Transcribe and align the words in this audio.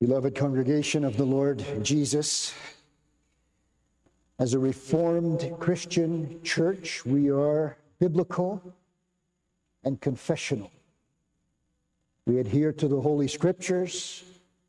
Beloved 0.00 0.34
congregation 0.34 1.04
of 1.04 1.16
the 1.16 1.24
Lord 1.24 1.64
Jesus, 1.82 2.52
as 4.40 4.52
a 4.52 4.58
Reformed 4.58 5.54
Christian 5.60 6.42
church, 6.42 7.06
we 7.06 7.30
are 7.30 7.78
biblical 8.00 8.60
and 9.84 10.00
confessional. 10.00 10.72
We 12.26 12.40
adhere 12.40 12.72
to 12.72 12.88
the 12.88 13.00
Holy 13.00 13.28
Scriptures, 13.28 14.24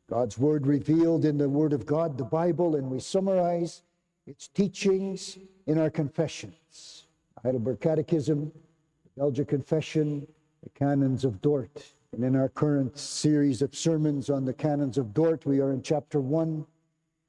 God's 0.08 0.38
Word 0.38 0.64
revealed 0.64 1.24
in 1.24 1.38
the 1.38 1.48
Word 1.48 1.72
of 1.72 1.86
God, 1.86 2.16
the 2.16 2.24
Bible, 2.24 2.76
and 2.76 2.88
we 2.88 3.00
summarize 3.00 3.82
its 4.28 4.46
teachings 4.46 5.38
in 5.66 5.76
our 5.76 5.90
confessions. 5.90 7.06
Heidelberg 7.42 7.80
Catechism, 7.80 8.52
the 9.02 9.20
Belgic 9.20 9.48
Confession, 9.48 10.24
the 10.62 10.70
Canons 10.70 11.24
of 11.24 11.42
Dort. 11.42 11.84
And 12.16 12.24
in 12.24 12.34
our 12.34 12.48
current 12.48 12.96
series 12.96 13.60
of 13.60 13.74
sermons 13.74 14.30
on 14.30 14.46
the 14.46 14.54
Canons 14.54 14.96
of 14.96 15.12
Dort, 15.12 15.44
we 15.44 15.60
are 15.60 15.72
in 15.72 15.82
chapter 15.82 16.18
1, 16.18 16.64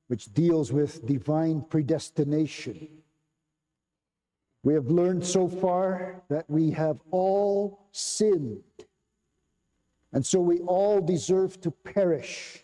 which 0.08 0.34
deals 0.34 0.72
with 0.72 1.06
divine 1.06 1.60
predestination. 1.60 2.88
We 4.64 4.74
have 4.76 4.86
learned 4.86 5.26
so 5.26 5.50
far 5.50 6.24
that 6.30 6.50
we 6.50 6.72
have 6.72 7.02
all 7.12 7.88
sinned, 7.92 8.64
and 10.14 10.26
so 10.26 10.40
we 10.40 10.60
all 10.60 11.02
deserve 11.02 11.60
to 11.62 11.72
perish. 11.72 12.64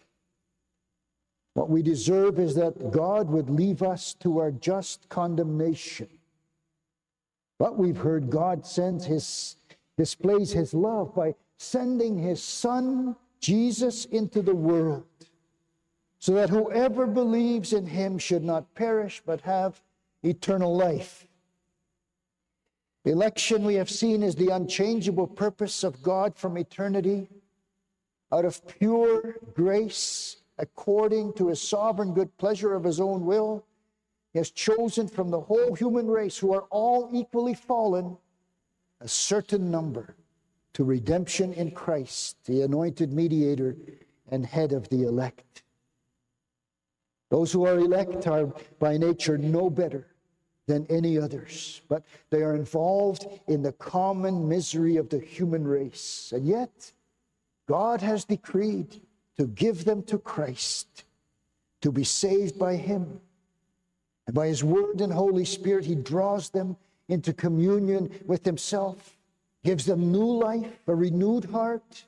What 1.56 1.70
we 1.70 1.84
deserve 1.84 2.40
is 2.40 2.56
that 2.56 2.92
God 2.94 3.30
would 3.32 3.50
leave 3.50 3.84
us 3.84 4.14
to 4.22 4.40
our 4.40 4.52
just 4.52 5.10
condemnation. 5.10 6.08
But 7.60 7.78
we've 7.78 7.98
heard 7.98 8.30
God 8.30 8.66
sends 8.66 9.04
his 9.04 9.58
displays 9.98 10.52
his 10.52 10.74
love 10.74 11.14
by 11.14 11.36
sending 11.64 12.18
his 12.18 12.44
son 12.44 13.16
Jesus 13.40 14.06
into 14.06 14.42
the 14.42 14.56
world 14.56 15.06
so 16.20 16.34
that 16.34 16.50
whoever 16.50 17.08
believes 17.08 17.74
in 17.74 17.86
him 17.86 18.18
should 18.18 18.44
not 18.44 18.74
perish 18.76 19.22
but 19.26 19.42
have 19.42 19.82
eternal 20.24 20.76
life. 20.76 21.28
Election, 23.06 23.66
we 23.66 23.76
have 23.76 23.90
seen, 23.90 24.24
is 24.24 24.36
the 24.36 24.48
unchangeable 24.48 25.28
purpose 25.28 25.84
of 25.84 26.02
God 26.02 26.38
from 26.38 26.58
eternity. 26.58 27.28
Out 28.32 28.46
of 28.46 28.66
pure 28.80 29.36
grace, 29.54 30.38
according 30.58 31.34
to 31.34 31.50
his 31.50 31.62
sovereign 31.62 32.14
good 32.14 32.36
pleasure 32.38 32.74
of 32.74 32.86
his 32.86 33.02
own 33.02 33.26
will, 33.26 33.66
he 34.32 34.40
has 34.40 34.52
chosen 34.52 35.10
from 35.10 35.30
the 35.30 35.42
whole 35.42 35.76
human 35.76 36.08
race, 36.08 36.38
who 36.38 36.54
are 36.54 36.66
all 36.70 37.10
equally 37.12 37.54
fallen, 37.54 38.18
a 39.02 39.08
certain 39.08 39.70
number 39.70 40.16
to 40.74 40.84
redemption 40.84 41.54
in 41.54 41.72
Christ, 41.72 42.38
the 42.46 42.62
anointed 42.62 43.14
mediator 43.14 43.76
and 44.30 44.46
head 44.46 44.74
of 44.74 44.90
the 44.90 45.04
elect. 45.04 45.64
Those 47.30 47.52
who 47.52 47.66
are 47.66 47.80
elect 47.80 48.28
are 48.28 48.54
by 48.80 48.98
nature 48.98 49.38
no 49.38 49.70
better 49.70 50.08
than 50.68 50.86
any 50.90 51.18
others, 51.18 51.82
but 51.90 52.04
they 52.30 52.42
are 52.42 52.56
involved 52.56 53.28
in 53.48 53.62
the 53.62 53.74
common 53.74 54.48
misery 54.48 54.98
of 54.98 55.10
the 55.10 55.20
human 55.20 55.66
race. 55.66 56.32
And 56.34 56.46
yet, 56.46 56.92
God 57.68 58.02
has 58.02 58.26
decreed 58.26 59.02
to 59.38 59.48
give 59.48 59.84
them 59.84 60.04
to 60.04 60.18
Christ, 60.18 61.04
to 61.82 61.92
be 61.92 62.04
saved 62.04 62.58
by 62.58 62.76
Him. 62.76 63.20
And 64.28 64.36
by 64.36 64.48
His 64.48 64.64
Word 64.64 65.02
and 65.02 65.12
Holy 65.12 65.46
Spirit, 65.46 65.86
He 65.86 65.96
draws 65.96 66.50
them 66.50 66.78
into 67.10 67.34
communion 67.34 68.10
with 68.26 68.46
Himself, 68.46 69.18
gives 69.64 69.86
them 69.86 70.12
new 70.12 70.26
life, 70.26 70.80
a 70.88 70.96
renewed 70.96 71.46
heart, 71.46 72.04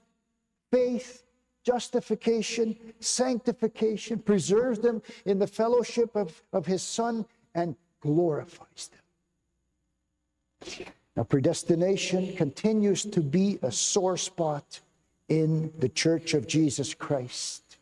faith, 0.72 1.24
justification, 1.64 2.76
sanctification, 3.00 4.20
preserves 4.20 4.80
them 4.80 5.02
in 5.26 5.40
the 5.40 5.48
fellowship 5.48 6.16
of, 6.16 6.42
of 6.54 6.66
his 6.66 6.84
Son, 6.84 7.26
and 7.56 7.76
glorifies 8.02 8.90
them. 8.92 10.88
Now, 11.16 11.24
predestination 11.24 12.36
continues 12.36 13.04
to 13.06 13.22
be 13.22 13.58
a 13.62 13.72
sore 13.72 14.18
spot 14.18 14.82
in 15.30 15.72
the 15.80 15.90
Church 15.90 16.34
of 16.34 16.46
Jesus 16.46 16.94
Christ, 16.94 17.78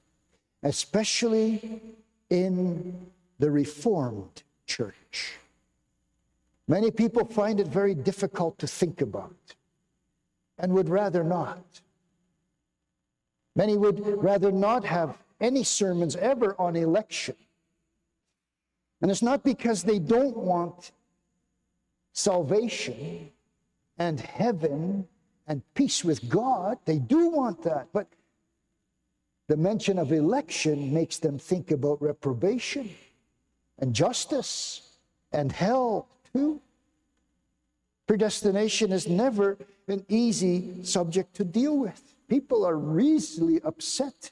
especially 0.61 1.81
in 2.29 3.07
the 3.39 3.49
Reformed 3.49 4.43
Church. 4.67 5.33
Many 6.67 6.91
people 6.91 7.25
find 7.25 7.59
it 7.59 7.67
very 7.67 7.93
difficult 7.93 8.57
to 8.59 8.67
think 8.67 9.01
about 9.01 9.35
and 10.57 10.73
would 10.73 10.89
rather 10.89 11.23
not. 11.23 11.81
Many 13.55 13.77
would 13.77 14.01
rather 14.23 14.51
not 14.51 14.83
have 14.85 15.17
any 15.39 15.63
sermons 15.63 16.15
ever 16.15 16.55
on 16.59 16.75
election. 16.75 17.35
And 19.01 19.11
it's 19.11 19.21
not 19.21 19.43
because 19.43 19.83
they 19.83 19.99
don't 19.99 20.37
want 20.37 20.91
salvation 22.13 23.29
and 23.97 24.19
heaven 24.19 25.07
and 25.47 25.61
peace 25.73 26.03
with 26.03 26.29
God. 26.29 26.77
They 26.85 26.99
do 26.99 27.27
want 27.27 27.63
that. 27.63 27.87
But 27.91 28.07
the 29.47 29.57
mention 29.57 29.99
of 29.99 30.11
election 30.11 30.93
makes 30.93 31.19
them 31.19 31.37
think 31.37 31.71
about 31.71 32.01
reprobation 32.01 32.89
and 33.79 33.93
justice 33.93 34.97
and 35.31 35.51
hell 35.51 36.07
too. 36.33 36.61
Predestination 38.13 38.91
is 38.91 39.07
never 39.07 39.57
an 39.87 40.05
easy 40.07 40.83
subject 40.83 41.33
to 41.33 41.43
deal 41.43 41.79
with. 41.79 42.13
People 42.27 42.63
are 42.63 42.99
easily 42.99 43.59
upset 43.63 44.29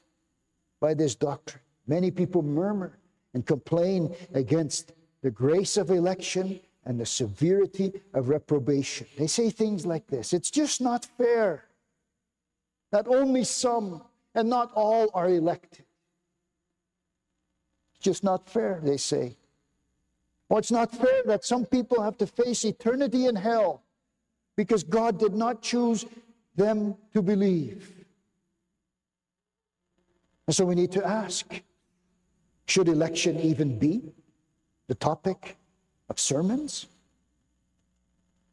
by 0.80 0.94
this 0.94 1.16
doctrine. 1.16 1.64
Many 1.88 2.12
people 2.12 2.44
murmur 2.44 3.00
and 3.34 3.44
complain 3.44 4.16
against 4.36 4.94
the 5.24 5.32
grace 5.32 5.78
of 5.78 5.90
election 5.90 6.60
and 6.86 7.00
the 7.00 7.08
severity 7.08 7.92
of 8.14 8.30
reprobation. 8.30 9.08
They 9.18 9.26
say 9.26 9.50
things 9.50 9.84
like 9.84 10.06
this 10.06 10.32
It's 10.32 10.52
just 10.52 10.80
not 10.80 11.08
fair 11.18 11.64
that 12.92 13.08
only 13.08 13.44
some 13.44 14.04
and 14.36 14.48
not 14.48 14.72
all 14.76 15.10
are 15.16 15.28
elected. 15.28 15.86
It's 17.96 18.04
just 18.04 18.24
not 18.24 18.48
fair, 18.48 18.80
they 18.84 18.98
say. 18.98 19.38
Well, 20.52 20.58
it's 20.58 20.70
not 20.70 20.92
fair 20.92 21.24
that 21.28 21.46
some 21.46 21.66
people 21.66 22.04
have 22.04 22.18
to 22.18 22.28
face 22.28 22.66
eternity 22.66 23.28
in 23.28 23.38
hell 23.38 23.84
because 24.58 24.84
God 24.84 25.18
did 25.18 25.34
not 25.34 25.62
choose 25.62 26.06
them 26.58 26.98
to 27.14 27.22
believe. 27.22 27.90
And 30.46 30.54
so 30.54 30.66
we 30.66 30.76
need 30.76 30.92
to 30.92 31.08
ask 31.08 31.62
should 32.66 32.90
election 32.90 33.40
even 33.40 33.80
be 33.80 34.12
the 34.88 34.96
topic 34.96 35.56
of 36.10 36.20
sermons? 36.20 36.88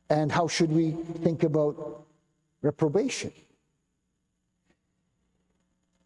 And 0.08 0.30
how 0.30 0.46
should 0.46 0.70
we 0.70 0.92
think 1.24 1.42
about 1.42 2.04
reprobation? 2.62 3.32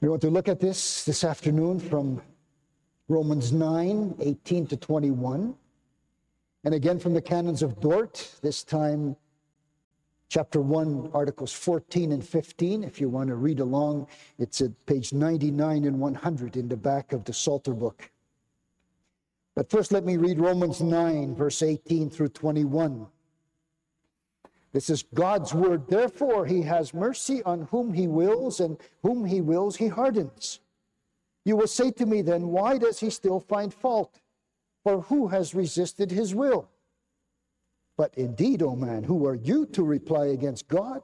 We 0.01 0.09
want 0.09 0.23
to 0.23 0.31
look 0.31 0.49
at 0.49 0.59
this 0.59 1.05
this 1.05 1.23
afternoon 1.23 1.81
from 1.81 2.23
Romans 3.09 3.53
9 3.53 4.15
18 4.21 4.67
to 4.69 4.77
21. 4.79 5.55
And 6.65 6.75
again 6.75 6.99
from 6.99 7.13
the 7.13 7.23
canons 7.23 7.63
of 7.63 7.81
Dort, 7.81 8.37
this 8.41 8.63
time 8.63 9.17
chapter 10.29 10.61
1, 10.61 11.11
articles 11.13 11.53
14 11.53 12.13
and 12.13 12.25
15. 12.25 12.85
If 12.85 13.01
you 13.01 13.09
want 13.09 13.29
to 13.29 13.35
read 13.35 13.61
along, 13.61 14.07
it's 14.39 14.61
at 14.61 14.71
page 14.87 15.13
99 15.13 15.85
and 15.85 15.99
100 15.99 16.57
in 16.57 16.69
the 16.69 16.77
back 16.77 17.13
of 17.13 17.25
the 17.25 17.33
Psalter 17.33 17.75
book. 17.75 18.11
But 19.55 19.69
first, 19.69 19.93
let 19.93 20.05
me 20.05 20.17
read 20.17 20.39
Romans 20.39 20.81
9, 20.81 21.35
verse 21.35 21.63
18 21.63 22.09
through 22.09 22.31
21. 22.31 23.07
This 24.73 24.89
is 24.89 25.03
God's 25.15 25.53
word. 25.53 25.87
Therefore, 25.87 26.47
he 26.47 26.63
has 26.63 26.95
mercy 26.95 27.43
on 27.43 27.63
whom 27.71 27.93
he 27.93 28.07
wills, 28.07 28.61
and 28.61 28.79
whom 29.03 29.27
he 29.27 29.43
wills, 29.43 29.77
he 29.77 29.89
hardens. 29.89 30.61
You 31.45 31.57
will 31.57 31.67
say 31.67 31.91
to 31.91 32.07
me 32.07 32.23
then, 32.23 32.49
why 32.49 32.79
does 32.79 33.01
he 33.01 33.11
still 33.11 33.41
find 33.41 33.75
fault? 33.75 34.22
For 34.85 35.03
who 35.03 35.29
has 35.29 35.55
resisted 35.55 36.11
his 36.11 36.35
will? 36.35 36.69
But 37.97 38.15
indeed, 38.17 38.63
O 38.63 38.71
oh 38.71 38.77
man, 38.77 39.05
who 39.05 39.27
are 39.27 39.35
you 39.35 39.67
to 39.67 39.83
reply 39.83 40.27
against 40.27 40.69
God? 40.69 41.03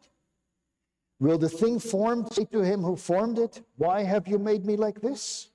Will 1.21 1.39
the 1.39 1.49
thing 1.49 1.79
formed 1.79 2.33
say 2.33 2.45
to 2.47 2.61
him 2.61 2.83
who 2.83 2.97
formed 2.97 3.39
it, 3.39 3.63
Why 3.77 4.03
have 4.03 4.29
you 4.29 4.39
made 4.39 4.65
me 4.65 4.77
like 4.77 5.01
this? 5.01 5.51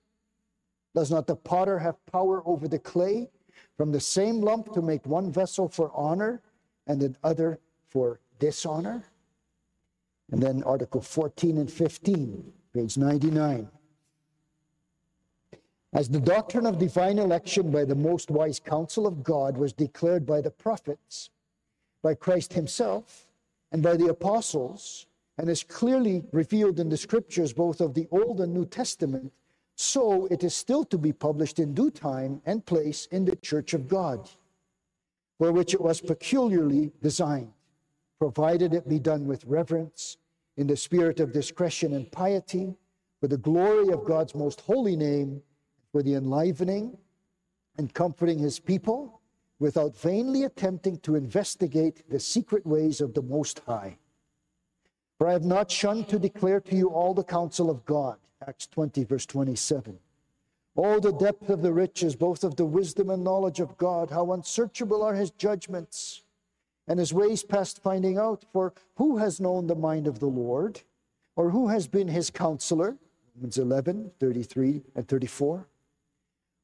Does 0.95 1.09
not 1.09 1.25
the 1.25 1.35
potter 1.35 1.79
have 1.79 2.05
power 2.05 2.43
over 2.45 2.67
the 2.67 2.79
clay 2.79 3.29
from 3.77 3.91
the 3.91 3.99
same 3.99 4.41
lump 4.41 4.73
to 4.73 4.81
make 4.81 5.05
one 5.05 5.31
vessel 5.31 5.67
for 5.67 5.91
honor 5.93 6.41
and 6.85 7.01
another 7.01 7.59
for 7.87 8.19
dishonor? 8.39 9.03
And 10.31 10.41
then 10.41 10.63
Article 10.63 11.01
14 11.01 11.57
and 11.57 11.71
15, 11.71 12.53
page 12.73 12.97
99. 12.97 13.69
As 15.93 16.09
the 16.09 16.19
doctrine 16.19 16.65
of 16.65 16.79
divine 16.79 17.19
election 17.19 17.69
by 17.69 17.85
the 17.85 17.93
most 17.93 18.31
wise 18.31 18.59
counsel 18.59 19.05
of 19.05 19.23
God 19.23 19.55
was 19.55 19.73
declared 19.73 20.25
by 20.25 20.41
the 20.41 20.49
prophets, 20.49 21.29
by 22.01 22.15
Christ 22.15 22.53
himself, 22.53 23.27
and 23.71 23.83
by 23.83 23.95
the 23.95 24.07
apostles, 24.07 25.05
and 25.37 25.47
is 25.47 25.63
clearly 25.63 26.23
revealed 26.31 26.79
in 26.79 26.89
the 26.89 26.97
scriptures 26.97 27.53
both 27.53 27.79
of 27.79 27.93
the 27.93 28.07
Old 28.09 28.41
and 28.41 28.51
New 28.51 28.65
Testament, 28.65 29.31
so 29.75 30.25
it 30.27 30.43
is 30.43 30.55
still 30.55 30.83
to 30.85 30.97
be 30.97 31.13
published 31.13 31.59
in 31.59 31.75
due 31.75 31.91
time 31.91 32.41
and 32.45 32.65
place 32.65 33.07
in 33.11 33.25
the 33.25 33.35
church 33.35 33.75
of 33.75 33.87
God, 33.87 34.27
for 35.37 35.51
which 35.51 35.75
it 35.75 35.81
was 35.81 36.01
peculiarly 36.01 36.91
designed, 37.03 37.53
provided 38.17 38.73
it 38.73 38.89
be 38.89 38.99
done 38.99 39.27
with 39.27 39.45
reverence, 39.45 40.17
in 40.57 40.65
the 40.65 40.77
spirit 40.77 41.19
of 41.19 41.31
discretion 41.31 41.93
and 41.93 42.11
piety, 42.11 42.75
for 43.19 43.27
the 43.27 43.37
glory 43.37 43.89
of 43.89 44.05
God's 44.05 44.33
most 44.33 44.61
holy 44.61 44.95
name, 44.95 45.41
for 45.93 46.03
the 46.03 46.15
enlivening 46.15 46.97
and 47.77 47.93
comforting 47.93 48.39
his 48.39 48.59
people, 48.59 49.21
without 49.59 49.95
vainly 49.95 50.43
attempting 50.43 50.97
to 50.97 51.15
investigate 51.15 52.03
the 52.09 52.19
secret 52.19 52.65
ways 52.65 52.99
of 52.99 53.13
the 53.13 53.21
Most 53.21 53.61
High. 53.65 53.97
For 55.17 55.27
I 55.27 55.31
have 55.31 55.45
not 55.45 55.71
shunned 55.71 56.09
to 56.09 56.19
declare 56.19 56.59
to 56.59 56.75
you 56.75 56.89
all 56.89 57.13
the 57.13 57.23
counsel 57.23 57.69
of 57.69 57.85
God. 57.85 58.17
Acts 58.45 58.67
20, 58.67 59.05
verse 59.05 59.25
27. 59.25 59.97
Oh, 60.75 60.99
the 60.99 61.13
depth 61.13 61.49
of 61.49 61.61
the 61.61 61.71
riches, 61.71 62.15
both 62.15 62.43
of 62.43 62.55
the 62.55 62.65
wisdom 62.65 63.09
and 63.09 63.23
knowledge 63.23 63.59
of 63.59 63.77
God, 63.77 64.09
how 64.09 64.33
unsearchable 64.33 65.03
are 65.03 65.13
his 65.13 65.31
judgments 65.31 66.23
and 66.87 66.99
his 66.99 67.13
ways 67.13 67.43
past 67.43 67.81
finding 67.81 68.17
out. 68.17 68.43
For 68.51 68.73
who 68.95 69.17
has 69.17 69.39
known 69.39 69.67
the 69.67 69.75
mind 69.75 70.07
of 70.07 70.19
the 70.19 70.25
Lord? 70.25 70.81
Or 71.35 71.51
who 71.51 71.69
has 71.69 71.87
been 71.87 72.07
his 72.07 72.29
counselor? 72.29 72.97
Romans 73.35 73.57
11, 73.57 74.11
33 74.19 74.81
and 74.95 75.07
34. 75.07 75.67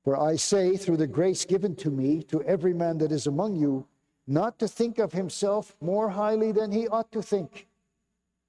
For 0.04 0.19
I 0.19 0.36
say, 0.36 0.78
through 0.78 0.98
the 0.98 1.07
grace 1.07 1.46
given 1.46 1.75
to 1.78 1.90
me, 1.90 2.24
to 2.24 2.42
every 2.44 2.74
man 2.74 2.98
that 3.00 3.12
is 3.12 3.28
among 3.28 3.57
you, 3.57 3.86
not 4.28 4.60
to 4.60 4.68
think 4.68 5.00
of 5.00 5.13
himself 5.13 5.75
more 5.81 6.10
highly 6.10 6.51
than 6.51 6.72
he 6.72 6.88
ought 6.88 7.12
to 7.12 7.22
think 7.22 7.68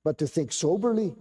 but 0.05 0.19
to 0.19 0.27
think 0.27 0.53
soberly, 0.53 1.15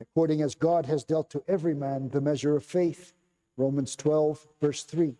according 0.00 0.42
as 0.42 0.54
God 0.54 0.86
has 0.86 1.04
dealt 1.04 1.30
to 1.30 1.42
every 1.48 1.74
man 1.74 2.08
the 2.08 2.20
measure 2.20 2.56
of 2.56 2.64
faith. 2.64 3.14
Romans 3.56 3.96
12, 3.96 4.46
verse 4.60 4.82
3. 4.82 5.14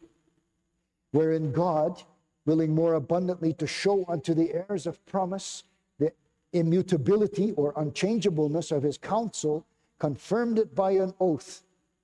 Wherein 1.12 1.52
God, 1.52 2.02
willing 2.44 2.74
more 2.74 2.94
abundantly 2.94 3.54
to 3.54 3.66
show 3.66 4.04
unto 4.08 4.34
the 4.34 4.52
heirs 4.52 4.86
of 4.86 5.04
promise 5.06 5.64
the 5.98 6.12
immutability 6.52 7.52
or 7.52 7.72
unchangeableness 7.76 8.70
of 8.70 8.82
his 8.82 8.98
counsel, 8.98 9.64
confirmed 9.98 10.58
it 10.58 10.74
by 10.74 10.90
an 10.92 11.14
oath, 11.20 11.62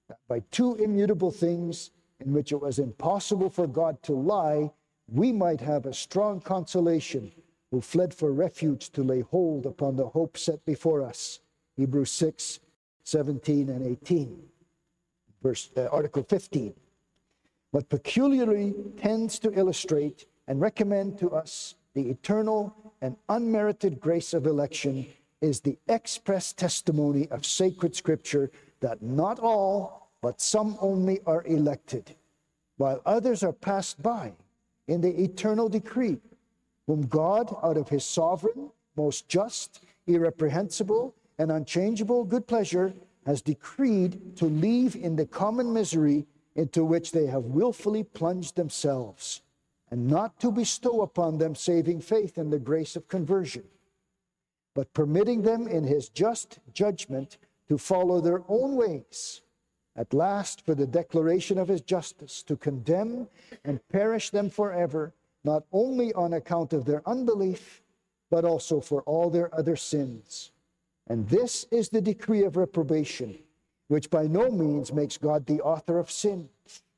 that 0.08 0.19
by 0.29 0.41
two 0.50 0.76
immutable 0.76 1.31
things 1.31 1.91
in 2.25 2.33
which 2.33 2.53
it 2.53 2.61
was 2.61 2.79
impossible 2.79 3.51
for 3.51 3.67
God 3.67 4.03
to 4.05 4.13
lie, 4.13 4.71
we 5.09 5.33
might 5.33 5.61
have 5.61 5.87
a 5.87 5.95
strong 5.95 6.41
consolation 6.41 7.33
who 7.71 7.81
fled 7.81 8.15
for 8.15 8.33
refuge 8.33 8.91
to 8.91 9.03
lay 9.03 9.21
hold 9.21 9.67
upon 9.67 9.97
the 9.97 10.09
hope 10.09 10.37
set 10.37 10.65
before 10.65 11.03
us. 11.03 11.41
Hebrews 11.77 12.11
6, 12.11 12.61
17 13.05 13.71
and 13.71 13.87
18. 13.87 14.43
Verse, 15.43 15.71
uh, 15.77 15.87
Article 15.87 16.23
15. 16.23 16.75
What 17.71 17.89
peculiarly 17.89 18.75
tends 19.01 19.39
to 19.41 19.53
illustrate 19.59 20.27
and 20.47 20.61
recommend 20.61 21.19
to 21.19 21.31
us 21.31 21.75
the 21.95 22.11
eternal 22.11 22.95
and 23.01 23.17
unmerited 23.29 24.01
grace 24.01 24.35
of 24.35 24.47
election 24.47 25.07
is 25.41 25.61
the 25.61 25.79
express 25.89 26.53
testimony 26.53 27.29
of 27.31 27.45
sacred 27.45 27.97
scripture 27.97 28.51
that 28.81 29.03
not 29.03 29.39
all, 29.39 30.02
but 30.23 30.41
some 30.41 30.79
only 30.81 31.21
are 31.27 31.45
elected, 31.45 32.15
while 32.79 33.03
others 33.05 33.43
are 33.43 33.53
passed 33.53 34.03
by 34.03 34.33
in 34.89 35.01
the 35.01 35.23
eternal 35.23 35.69
decree 35.69 36.19
whom 36.87 37.07
God, 37.07 37.55
out 37.63 37.77
of 37.77 37.89
his 37.89 38.05
sovereign, 38.05 38.71
most 38.97 39.29
just, 39.29 39.85
irreprehensible, 40.07 41.15
and 41.39 41.51
unchangeable 41.51 42.25
good 42.25 42.47
pleasure, 42.47 42.93
has 43.27 43.41
decreed 43.41 44.37
to 44.37 44.47
leave 44.47 44.97
in 44.97 45.17
the 45.17 45.27
common 45.27 45.73
misery 45.73 46.27
into 46.57 46.85
which 46.85 47.13
they 47.13 47.27
have 47.27 47.45
wilfully 47.45 48.03
plunged 48.03 48.57
themselves, 48.57 49.43
and 49.91 50.07
not 50.07 50.39
to 50.41 50.51
bestow 50.51 51.03
upon 51.03 51.39
them 51.39 51.55
saving 51.55 52.01
faith 52.01 52.37
and 52.37 52.53
the 52.53 52.59
grace 52.59 52.97
of 52.97 53.09
conversion, 53.09 53.65
but 54.75 54.93
permitting 54.93 55.43
them 55.43 55.69
in 55.69 55.85
his 55.85 56.09
just 56.09 56.59
judgment 56.75 57.39
to 57.69 57.79
follow 57.79 58.21
their 58.21 58.43
own 58.49 58.75
ways, 58.75 59.42
at 59.97 60.15
last 60.15 60.65
for 60.65 60.75
the 60.75 60.87
declaration 60.87 61.59
of 61.59 61.69
his 61.69 61.83
justice, 61.83 62.43
to 62.44 62.56
condemn 62.56 63.29
and 63.65 63.87
perish 63.89 64.31
them 64.31 64.49
forever 64.49 65.12
not 65.44 65.65
only 65.73 66.12
on 66.15 66.35
account 66.35 66.73
of 66.73 66.85
their 66.85 67.03
unbelief, 67.06 67.83
but 68.31 68.44
also 68.44 68.81
for 68.81 69.03
all 69.03 69.29
their 69.29 69.55
other 69.55 69.77
sins. 69.77 70.53
And 71.09 71.29
this 71.29 71.67
is 71.71 71.89
the 71.89 72.00
decree 72.00 72.44
of 72.44 72.56
reprobation, 72.56 73.39
which 73.89 74.09
by 74.09 74.27
no 74.27 74.50
means 74.50 74.93
makes 74.93 75.19
God 75.19 75.44
the 75.44 75.61
author 75.61 75.99
of 75.99 76.11
sin, 76.11 76.49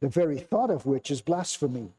the 0.01 0.09
very 0.09 0.39
thought 0.39 0.71
of 0.71 0.87
which 0.87 1.11
is 1.11 1.23
blasphemy, 1.23 1.93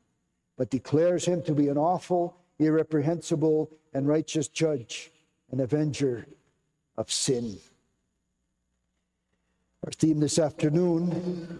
but 0.57 0.69
declares 0.69 1.25
him 1.25 1.41
to 1.43 1.53
be 1.53 1.67
an 1.67 1.77
awful, 1.77 2.37
irreprehensible, 2.59 3.69
and 3.93 4.07
righteous 4.07 4.47
judge, 4.47 5.11
an 5.51 5.59
avenger 5.59 6.27
of 6.97 7.11
sin. 7.11 7.57
Our 9.85 9.91
theme 9.91 10.19
this 10.19 10.39
afternoon 10.39 11.59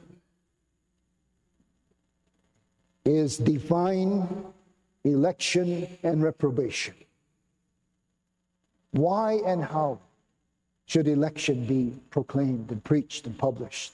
is 3.06 3.38
divine 3.38 4.28
election 5.04 5.88
and 6.02 6.24
reprobation. 6.24 6.96
Why 8.90 9.34
and 9.46 9.64
how 9.64 10.00
should 10.88 11.08
election 11.08 11.66
be 11.66 11.94
proclaimed 12.10 12.72
and 12.72 12.84
preached 12.84 13.28
and 13.28 13.38
published? 13.38 13.94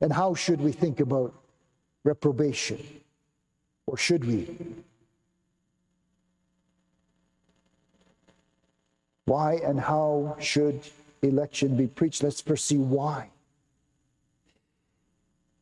And 0.00 0.12
how 0.12 0.34
should 0.34 0.60
we 0.60 0.72
think 0.72 0.98
about 0.98 1.32
reprobation? 2.02 2.84
Or 3.86 3.96
should 3.96 4.24
we? 4.24 4.58
Why 9.26 9.60
and 9.62 9.78
how 9.78 10.36
should 10.40 10.80
election 11.22 11.76
be 11.76 11.86
preached? 11.86 12.22
Let's 12.22 12.42
see 12.62 12.78
why. 12.78 13.30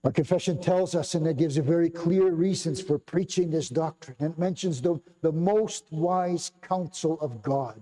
Our 0.02 0.12
confession 0.12 0.58
tells 0.58 0.94
us, 0.94 1.14
and 1.14 1.26
it 1.26 1.36
gives 1.36 1.58
a 1.58 1.62
very 1.62 1.90
clear 1.90 2.30
reasons 2.30 2.80
for 2.80 2.98
preaching 2.98 3.50
this 3.50 3.68
doctrine. 3.68 4.16
And 4.18 4.32
it 4.32 4.38
mentions 4.38 4.80
the, 4.80 4.98
the 5.20 5.32
most 5.32 5.84
wise 5.90 6.52
counsel 6.62 7.20
of 7.20 7.42
God 7.42 7.80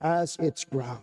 as 0.00 0.36
its 0.36 0.64
ground. 0.64 1.02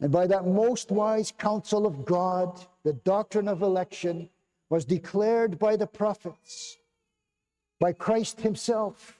And 0.00 0.12
by 0.12 0.26
that 0.26 0.46
most 0.46 0.90
wise 0.90 1.32
counsel 1.36 1.86
of 1.86 2.04
God, 2.04 2.64
the 2.84 2.92
doctrine 2.92 3.48
of 3.48 3.62
election 3.62 4.28
was 4.68 4.84
declared 4.84 5.58
by 5.58 5.76
the 5.76 5.86
prophets, 5.86 6.76
by 7.78 7.92
Christ 7.92 8.40
Himself, 8.40 9.18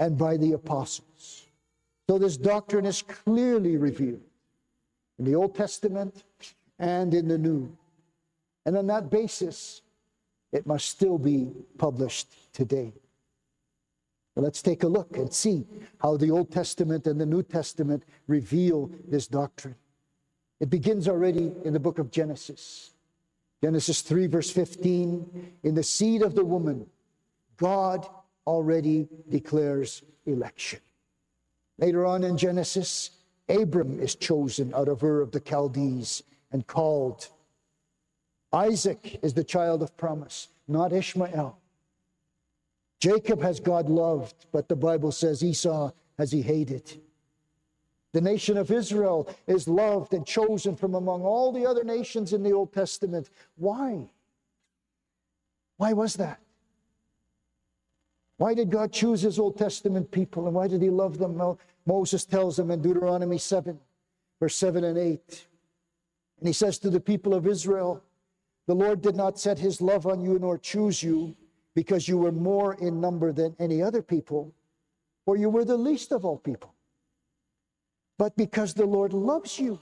and 0.00 0.18
by 0.18 0.36
the 0.36 0.52
apostles. 0.52 1.46
So 2.08 2.18
this 2.18 2.36
doctrine 2.36 2.84
is 2.84 3.02
clearly 3.02 3.76
revealed 3.76 4.20
in 5.18 5.24
the 5.24 5.34
Old 5.34 5.54
Testament 5.54 6.24
and 6.78 7.14
in 7.14 7.28
the 7.28 7.38
New. 7.38 7.76
And 8.66 8.76
on 8.76 8.86
that 8.88 9.10
basis, 9.10 9.82
it 10.52 10.66
must 10.66 10.88
still 10.88 11.18
be 11.18 11.52
published 11.78 12.52
today. 12.52 12.92
Let's 14.36 14.62
take 14.62 14.82
a 14.82 14.88
look 14.88 15.16
and 15.16 15.32
see 15.32 15.64
how 16.00 16.16
the 16.16 16.30
Old 16.30 16.50
Testament 16.50 17.06
and 17.06 17.20
the 17.20 17.26
New 17.26 17.42
Testament 17.42 18.02
reveal 18.26 18.90
this 19.06 19.28
doctrine. 19.28 19.76
It 20.60 20.70
begins 20.70 21.08
already 21.08 21.52
in 21.64 21.72
the 21.72 21.80
book 21.80 21.98
of 21.98 22.10
Genesis. 22.10 22.90
Genesis 23.62 24.00
3, 24.02 24.26
verse 24.26 24.50
15 24.50 25.52
In 25.62 25.74
the 25.74 25.82
seed 25.82 26.22
of 26.22 26.34
the 26.34 26.44
woman, 26.44 26.86
God 27.56 28.08
already 28.46 29.08
declares 29.28 30.02
election. 30.26 30.80
Later 31.78 32.04
on 32.04 32.24
in 32.24 32.36
Genesis, 32.36 33.10
Abram 33.48 34.00
is 34.00 34.14
chosen 34.14 34.72
out 34.74 34.88
of 34.88 35.02
Ur 35.02 35.20
of 35.20 35.32
the 35.32 35.40
Chaldees 35.40 36.22
and 36.52 36.66
called 36.66 37.28
Isaac 38.52 39.18
is 39.22 39.34
the 39.34 39.44
child 39.44 39.82
of 39.82 39.96
promise, 39.96 40.48
not 40.68 40.92
Ishmael. 40.92 41.58
Jacob 43.00 43.42
has 43.42 43.60
God 43.60 43.88
loved, 43.88 44.46
but 44.52 44.68
the 44.68 44.76
Bible 44.76 45.12
says 45.12 45.42
Esau 45.42 45.90
has 46.16 46.30
he 46.30 46.40
hated. 46.40 47.00
The 48.12 48.20
nation 48.20 48.56
of 48.56 48.70
Israel 48.70 49.28
is 49.48 49.66
loved 49.66 50.14
and 50.14 50.24
chosen 50.24 50.76
from 50.76 50.94
among 50.94 51.22
all 51.22 51.50
the 51.50 51.66
other 51.66 51.82
nations 51.82 52.32
in 52.32 52.44
the 52.44 52.52
Old 52.52 52.72
Testament. 52.72 53.28
Why? 53.56 54.08
Why 55.76 55.92
was 55.92 56.14
that? 56.14 56.38
Why 58.36 58.54
did 58.54 58.70
God 58.70 58.92
choose 58.92 59.22
his 59.22 59.38
Old 59.38 59.58
Testament 59.58 60.10
people 60.10 60.46
and 60.46 60.54
why 60.54 60.68
did 60.68 60.80
he 60.80 60.90
love 60.90 61.18
them? 61.18 61.34
Well, 61.34 61.58
Moses 61.86 62.24
tells 62.24 62.56
them 62.56 62.70
in 62.70 62.80
Deuteronomy 62.80 63.38
7, 63.38 63.78
verse 64.40 64.56
7 64.56 64.84
and 64.84 64.98
8. 64.98 65.46
And 66.38 66.48
he 66.48 66.52
says 66.52 66.78
to 66.78 66.90
the 66.90 67.00
people 67.00 67.34
of 67.34 67.46
Israel, 67.46 68.02
the 68.66 68.74
Lord 68.74 69.02
did 69.02 69.16
not 69.16 69.38
set 69.38 69.58
his 69.58 69.80
love 69.80 70.06
on 70.06 70.22
you 70.22 70.38
nor 70.38 70.58
choose 70.58 71.02
you 71.02 71.36
because 71.74 72.08
you 72.08 72.16
were 72.16 72.32
more 72.32 72.74
in 72.74 73.00
number 73.00 73.32
than 73.32 73.54
any 73.58 73.82
other 73.82 74.00
people, 74.00 74.52
or 75.26 75.36
you 75.36 75.50
were 75.50 75.64
the 75.64 75.76
least 75.76 76.12
of 76.12 76.24
all 76.24 76.38
people, 76.38 76.72
but 78.16 78.36
because 78.36 78.72
the 78.72 78.86
Lord 78.86 79.12
loves 79.12 79.58
you 79.58 79.78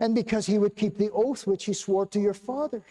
and 0.00 0.14
because 0.14 0.46
he 0.46 0.58
would 0.58 0.76
keep 0.76 0.96
the 0.96 1.10
oath 1.12 1.46
which 1.46 1.66
he 1.66 1.72
swore 1.72 2.06
to 2.06 2.20
your 2.20 2.34
father. 2.34 2.82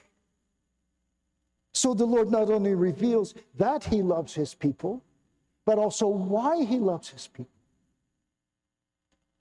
So 1.74 1.94
the 1.94 2.05
Lord 2.05 2.32
not 2.32 2.50
only 2.50 2.74
reveals 2.74 3.34
that 3.58 3.84
he 3.84 4.01
loves 4.01 4.34
his 4.34 4.53
people, 4.53 5.01
but 5.65 5.77
also 5.77 6.08
why 6.08 6.63
he 6.63 6.77
loves 6.77 7.10
his 7.10 7.27
people. 7.27 7.55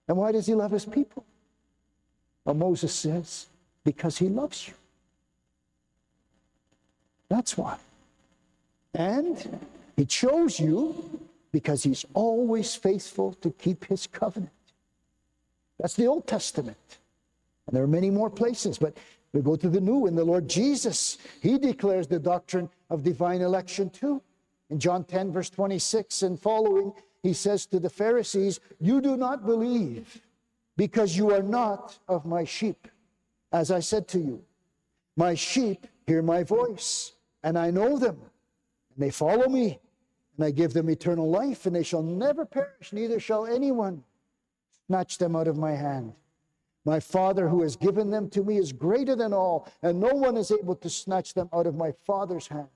And 0.08 0.16
why 0.16 0.32
does 0.32 0.46
he 0.46 0.54
love 0.54 0.70
his 0.70 0.84
people? 0.84 1.24
Well, 2.44 2.54
Moses 2.54 2.92
says, 2.92 3.46
because 3.84 4.18
he 4.18 4.28
loves 4.28 4.68
you. 4.68 4.74
That's 7.28 7.56
why. 7.56 7.78
And 8.94 9.60
he 9.96 10.04
chose 10.04 10.60
you 10.60 11.20
because 11.52 11.82
he's 11.82 12.04
always 12.14 12.74
faithful 12.74 13.32
to 13.34 13.50
keep 13.50 13.86
his 13.86 14.06
covenant. 14.06 14.50
That's 15.78 15.94
the 15.94 16.06
Old 16.06 16.26
Testament. 16.26 16.98
And 17.66 17.74
there 17.74 17.82
are 17.82 17.88
many 17.88 18.10
more 18.10 18.30
places, 18.30 18.78
but 18.78 18.96
we 19.32 19.40
go 19.40 19.56
to 19.56 19.68
the 19.68 19.80
New, 19.80 20.06
and 20.06 20.16
the 20.16 20.24
Lord 20.24 20.48
Jesus, 20.48 21.18
he 21.40 21.58
declares 21.58 22.06
the 22.06 22.18
doctrine 22.18 22.68
of 22.90 23.02
divine 23.02 23.40
election 23.40 23.90
too. 23.90 24.22
In 24.70 24.78
John 24.78 25.04
10, 25.04 25.32
verse 25.32 25.50
26 25.50 26.22
and 26.22 26.40
following, 26.40 26.92
he 27.24 27.32
says 27.32 27.64
to 27.64 27.80
the 27.80 27.88
Pharisees, 27.88 28.60
You 28.78 29.00
do 29.00 29.16
not 29.16 29.46
believe 29.46 30.20
because 30.76 31.16
you 31.16 31.32
are 31.32 31.42
not 31.42 31.98
of 32.06 32.26
my 32.26 32.44
sheep. 32.44 32.86
As 33.50 33.70
I 33.70 33.80
said 33.80 34.06
to 34.08 34.18
you, 34.18 34.44
my 35.16 35.34
sheep 35.34 35.86
hear 36.06 36.20
my 36.20 36.42
voice, 36.42 37.12
and 37.42 37.58
I 37.58 37.70
know 37.70 37.98
them, 37.98 38.18
and 38.94 39.02
they 39.02 39.10
follow 39.10 39.48
me, 39.48 39.78
and 40.36 40.44
I 40.44 40.50
give 40.50 40.74
them 40.74 40.90
eternal 40.90 41.30
life, 41.30 41.64
and 41.64 41.74
they 41.74 41.82
shall 41.82 42.02
never 42.02 42.44
perish, 42.44 42.92
neither 42.92 43.18
shall 43.18 43.46
anyone 43.46 44.04
snatch 44.86 45.16
them 45.16 45.34
out 45.34 45.48
of 45.48 45.56
my 45.56 45.72
hand. 45.72 46.12
My 46.84 47.00
Father 47.00 47.48
who 47.48 47.62
has 47.62 47.74
given 47.74 48.10
them 48.10 48.28
to 48.30 48.44
me 48.44 48.58
is 48.58 48.70
greater 48.70 49.16
than 49.16 49.32
all, 49.32 49.66
and 49.82 49.98
no 49.98 50.12
one 50.14 50.36
is 50.36 50.50
able 50.50 50.76
to 50.76 50.90
snatch 50.90 51.32
them 51.32 51.48
out 51.54 51.66
of 51.66 51.74
my 51.74 51.92
Father's 52.04 52.48
hand. 52.48 52.68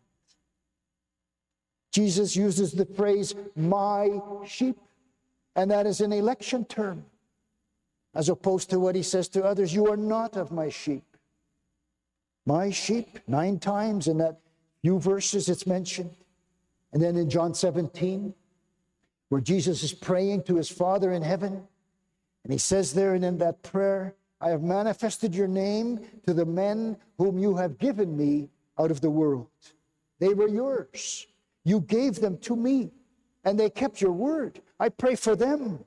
Jesus 1.92 2.36
uses 2.36 2.72
the 2.72 2.86
phrase, 2.86 3.34
my 3.56 4.20
sheep, 4.46 4.78
and 5.56 5.70
that 5.70 5.86
is 5.86 6.00
an 6.00 6.12
election 6.12 6.64
term, 6.64 7.04
as 8.14 8.28
opposed 8.28 8.70
to 8.70 8.78
what 8.78 8.94
he 8.94 9.02
says 9.02 9.28
to 9.30 9.44
others, 9.44 9.74
you 9.74 9.90
are 9.90 9.96
not 9.96 10.36
of 10.36 10.52
my 10.52 10.68
sheep. 10.68 11.04
My 12.46 12.70
sheep, 12.70 13.18
nine 13.26 13.58
times 13.58 14.06
in 14.06 14.18
that 14.18 14.40
few 14.82 14.98
verses 14.98 15.48
it's 15.48 15.66
mentioned. 15.66 16.14
And 16.92 17.02
then 17.02 17.16
in 17.16 17.28
John 17.28 17.54
17, 17.54 18.34
where 19.28 19.40
Jesus 19.40 19.82
is 19.82 19.92
praying 19.92 20.44
to 20.44 20.56
his 20.56 20.70
Father 20.70 21.12
in 21.12 21.22
heaven, 21.22 21.66
and 22.44 22.52
he 22.52 22.58
says 22.58 22.94
there 22.94 23.14
and 23.14 23.24
in 23.24 23.38
that 23.38 23.62
prayer, 23.62 24.14
I 24.40 24.50
have 24.50 24.62
manifested 24.62 25.34
your 25.34 25.48
name 25.48 26.00
to 26.26 26.32
the 26.32 26.46
men 26.46 26.96
whom 27.18 27.38
you 27.38 27.56
have 27.56 27.78
given 27.78 28.16
me 28.16 28.48
out 28.78 28.90
of 28.90 29.00
the 29.00 29.10
world. 29.10 29.48
They 30.18 30.32
were 30.32 30.48
yours. 30.48 31.26
You 31.64 31.80
gave 31.80 32.20
them 32.20 32.38
to 32.38 32.56
me, 32.56 32.90
and 33.44 33.58
they 33.58 33.70
kept 33.70 34.00
your 34.00 34.12
word. 34.12 34.60
I 34.80 34.88
pray 34.88 35.14
for 35.14 35.36
them. 35.36 35.84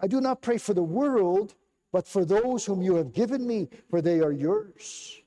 I 0.00 0.06
do 0.06 0.20
not 0.20 0.42
pray 0.42 0.58
for 0.58 0.74
the 0.74 0.82
world, 0.82 1.54
but 1.92 2.06
for 2.08 2.24
those 2.24 2.64
whom 2.64 2.82
you 2.82 2.96
have 2.96 3.12
given 3.12 3.46
me, 3.46 3.68
for 3.90 4.02
they 4.02 4.20
are 4.20 4.32
yours. 4.32 5.20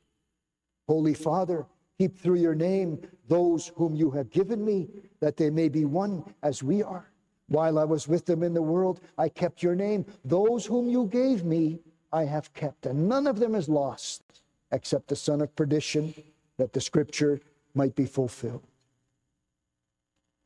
Holy 0.88 1.14
Father, 1.14 1.66
keep 1.98 2.20
through 2.20 2.36
your 2.36 2.56
name 2.56 3.00
those 3.28 3.72
whom 3.76 3.96
you 3.96 4.12
have 4.12 4.30
given 4.30 4.64
me, 4.64 4.88
that 5.20 5.38
they 5.38 5.50
may 5.50 5.70
be 5.70 5.86
one 5.86 6.24
as 6.44 6.62
we 6.62 6.84
are. 6.84 7.10
While 7.48 7.80
I 7.80 7.84
was 7.84 8.08
with 8.08 8.26
them 8.26 8.44
in 8.44 8.54
the 8.54 8.62
world, 8.62 9.02
I 9.18 9.30
kept 9.30 9.64
your 9.64 9.76
name. 9.76 10.06
Those 10.24 10.66
whom 10.66 10.90
you 10.90 11.08
gave 11.08 11.44
me, 11.44 11.80
I 12.12 12.24
have 12.26 12.54
kept, 12.54 12.86
and 12.86 13.08
none 13.10 13.28
of 13.28 13.40
them 13.40 13.56
is 13.56 13.70
lost 13.70 14.24
except 14.72 15.08
the 15.08 15.16
son 15.16 15.42
of 15.42 15.56
perdition, 15.56 16.14
that 16.58 16.74
the 16.74 16.82
scripture 16.82 17.40
might 17.76 17.96
be 17.96 18.06
fulfilled. 18.06 18.64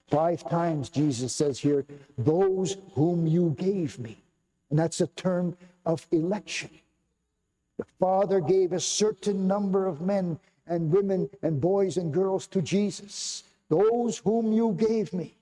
Five 0.09 0.47
times 0.49 0.89
Jesus 0.89 1.33
says 1.33 1.59
here, 1.59 1.85
those 2.17 2.77
whom 2.93 3.27
you 3.27 3.55
gave 3.57 3.99
me. 3.99 4.23
And 4.69 4.79
that's 4.79 5.01
a 5.01 5.07
term 5.07 5.55
of 5.85 6.05
election. 6.11 6.69
The 7.77 7.85
Father 7.99 8.39
gave 8.39 8.73
a 8.73 8.79
certain 8.79 9.47
number 9.47 9.85
of 9.85 10.01
men 10.01 10.39
and 10.67 10.91
women 10.91 11.29
and 11.41 11.61
boys 11.61 11.97
and 11.97 12.13
girls 12.13 12.47
to 12.47 12.61
Jesus, 12.61 13.43
those 13.69 14.17
whom 14.19 14.51
you 14.51 14.73
gave 14.73 15.13
me. 15.13 15.35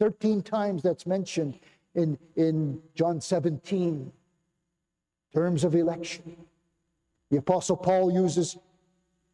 13 0.00 0.42
times 0.42 0.82
that's 0.82 1.06
mentioned 1.06 1.58
in, 1.94 2.18
in 2.36 2.80
John 2.94 3.20
17, 3.20 4.12
terms 5.34 5.64
of 5.64 5.74
election. 5.74 6.36
The 7.30 7.38
Apostle 7.38 7.76
Paul 7.76 8.12
uses 8.12 8.56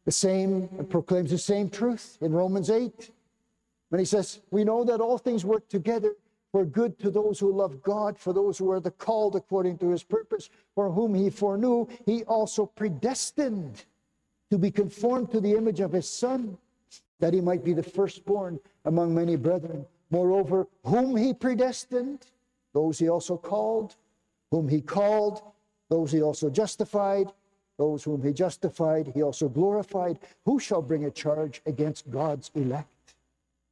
the 0.05 0.11
same, 0.11 0.69
and 0.77 0.89
proclaims 0.89 1.31
the 1.31 1.37
same 1.37 1.69
truth 1.69 2.17
in 2.21 2.31
Romans 2.33 2.69
8 2.69 3.11
when 3.95 4.01
he 4.01 4.05
says, 4.05 4.41
We 4.51 4.65
know 4.65 4.83
that 4.83 4.99
all 4.99 5.17
things 5.17 5.45
work 5.45 5.69
together 5.69 6.17
for 6.51 6.65
good 6.65 6.99
to 6.99 7.09
those 7.09 7.39
who 7.39 7.49
love 7.49 7.81
God, 7.81 8.19
for 8.19 8.33
those 8.33 8.57
who 8.57 8.69
are 8.69 8.81
the 8.81 8.91
called 8.91 9.37
according 9.37 9.77
to 9.77 9.89
his 9.89 10.03
purpose, 10.03 10.49
for 10.73 10.91
whom 10.91 11.15
he 11.15 11.29
foreknew, 11.29 11.87
he 12.05 12.25
also 12.25 12.65
predestined 12.65 13.85
to 14.51 14.57
be 14.57 14.69
conformed 14.69 15.31
to 15.31 15.39
the 15.39 15.53
image 15.53 15.79
of 15.79 15.93
his 15.93 16.09
Son, 16.09 16.57
that 17.21 17.33
he 17.33 17.39
might 17.39 17.63
be 17.63 17.71
the 17.71 17.81
firstborn 17.81 18.59
among 18.83 19.15
many 19.15 19.37
brethren. 19.37 19.85
Moreover, 20.11 20.67
whom 20.83 21.15
he 21.15 21.33
predestined, 21.33 22.25
those 22.73 22.99
he 22.99 23.07
also 23.07 23.37
called. 23.37 23.95
Whom 24.51 24.67
he 24.67 24.81
called, 24.81 25.41
those 25.87 26.11
he 26.11 26.21
also 26.21 26.49
justified. 26.49 27.31
Those 27.77 28.03
whom 28.03 28.21
he 28.21 28.33
justified, 28.33 29.13
he 29.15 29.23
also 29.23 29.47
glorified. 29.47 30.19
Who 30.43 30.59
shall 30.59 30.81
bring 30.81 31.05
a 31.05 31.11
charge 31.11 31.61
against 31.65 32.11
God's 32.11 32.51
elect? 32.55 32.89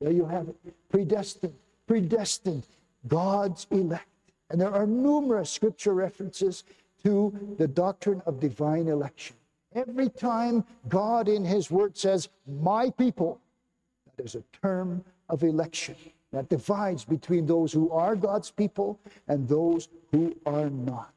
There 0.03 0.11
you 0.11 0.25
have 0.25 0.49
it. 0.49 0.57
Predestined, 0.89 1.53
predestined, 1.87 2.67
God's 3.07 3.67
elect. 3.71 4.05
And 4.49 4.59
there 4.59 4.73
are 4.73 4.85
numerous 4.85 5.49
scripture 5.49 5.93
references 5.93 6.65
to 7.05 7.55
the 7.57 7.69
doctrine 7.69 8.21
of 8.25 8.41
divine 8.41 8.89
election. 8.89 9.37
Every 9.73 10.09
time 10.09 10.65
God 10.89 11.29
in 11.29 11.45
his 11.45 11.71
word 11.71 11.97
says, 11.97 12.27
my 12.45 12.89
people, 12.89 13.39
that 14.17 14.25
is 14.25 14.35
a 14.35 14.43
term 14.61 15.05
of 15.29 15.41
election 15.41 15.95
that 16.33 16.49
divides 16.49 17.05
between 17.05 17.45
those 17.45 17.71
who 17.71 17.89
are 17.89 18.17
God's 18.17 18.51
people 18.51 18.99
and 19.29 19.47
those 19.47 19.87
who 20.11 20.35
are 20.45 20.69
not. 20.69 21.13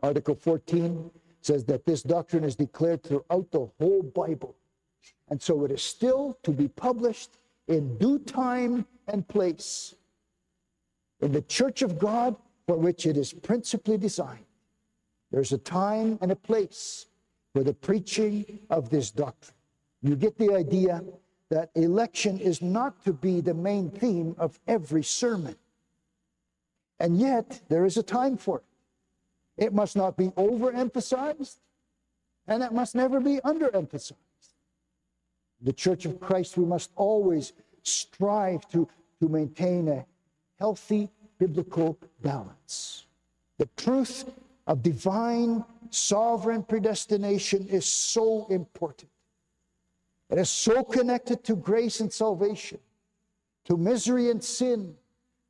Article 0.00 0.34
14 0.34 1.08
says 1.40 1.64
that 1.66 1.86
this 1.86 2.02
doctrine 2.02 2.42
is 2.42 2.56
declared 2.56 3.04
throughout 3.04 3.48
the 3.52 3.70
whole 3.78 4.02
Bible. 4.02 4.56
And 5.28 5.40
so 5.40 5.64
it 5.64 5.70
is 5.70 5.82
still 5.82 6.36
to 6.42 6.50
be 6.50 6.66
published 6.66 7.30
in 7.68 7.96
due 7.98 8.18
time 8.18 8.86
and 9.08 9.26
place 9.26 9.94
in 11.20 11.32
the 11.32 11.42
church 11.42 11.82
of 11.82 11.98
God 11.98 12.36
for 12.66 12.76
which 12.76 13.06
it 13.06 13.16
is 13.16 13.32
principally 13.32 13.98
designed. 13.98 14.44
There's 15.30 15.52
a 15.52 15.58
time 15.58 16.18
and 16.20 16.30
a 16.30 16.36
place 16.36 17.06
for 17.52 17.62
the 17.62 17.74
preaching 17.74 18.60
of 18.70 18.90
this 18.90 19.10
doctrine. 19.10 19.56
You 20.02 20.16
get 20.16 20.38
the 20.38 20.54
idea 20.54 21.02
that 21.50 21.70
election 21.74 22.38
is 22.38 22.62
not 22.62 23.04
to 23.04 23.12
be 23.12 23.40
the 23.40 23.54
main 23.54 23.90
theme 23.90 24.34
of 24.38 24.58
every 24.66 25.02
sermon. 25.02 25.56
And 27.00 27.18
yet, 27.18 27.60
there 27.68 27.84
is 27.84 27.96
a 27.96 28.02
time 28.02 28.36
for 28.36 28.58
it. 28.58 28.64
It 29.64 29.72
must 29.72 29.96
not 29.96 30.16
be 30.16 30.28
overemphasized, 30.28 31.56
and 32.46 32.62
it 32.62 32.72
must 32.72 32.94
never 32.94 33.20
be 33.20 33.40
underemphasized. 33.44 34.14
The 35.64 35.72
Church 35.72 36.04
of 36.04 36.20
Christ, 36.20 36.58
we 36.58 36.66
must 36.66 36.90
always 36.94 37.54
strive 37.82 38.68
to, 38.68 38.86
to 39.20 39.28
maintain 39.28 39.88
a 39.88 40.04
healthy 40.58 41.10
biblical 41.38 41.98
balance. 42.22 43.06
The 43.58 43.68
truth 43.76 44.30
of 44.66 44.82
divine 44.82 45.64
sovereign 45.90 46.62
predestination 46.62 47.66
is 47.68 47.86
so 47.86 48.46
important. 48.50 49.10
It 50.30 50.38
is 50.38 50.50
so 50.50 50.84
connected 50.84 51.44
to 51.44 51.56
grace 51.56 52.00
and 52.00 52.12
salvation, 52.12 52.78
to 53.66 53.76
misery 53.76 54.30
and 54.30 54.42
sin, 54.42 54.96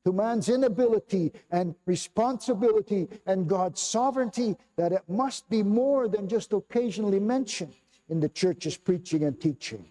to 0.04 0.12
man's 0.12 0.48
inability 0.48 1.32
and 1.50 1.74
responsibility 1.86 3.08
and 3.26 3.48
God's 3.48 3.80
sovereignty 3.80 4.56
that 4.76 4.92
it 4.92 5.02
must 5.08 5.48
be 5.48 5.62
more 5.62 6.08
than 6.08 6.28
just 6.28 6.52
occasionally 6.52 7.20
mentioned 7.20 7.74
in 8.08 8.20
the 8.20 8.28
church's 8.28 8.76
preaching 8.76 9.24
and 9.24 9.40
teaching. 9.40 9.84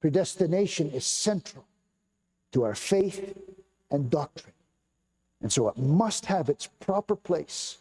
Predestination 0.00 0.90
is 0.90 1.04
central 1.04 1.64
to 2.52 2.64
our 2.64 2.74
faith 2.74 3.36
and 3.90 4.10
doctrine. 4.10 4.52
And 5.42 5.52
so 5.52 5.68
it 5.68 5.76
must 5.76 6.26
have 6.26 6.48
its 6.48 6.66
proper 6.80 7.16
place 7.16 7.78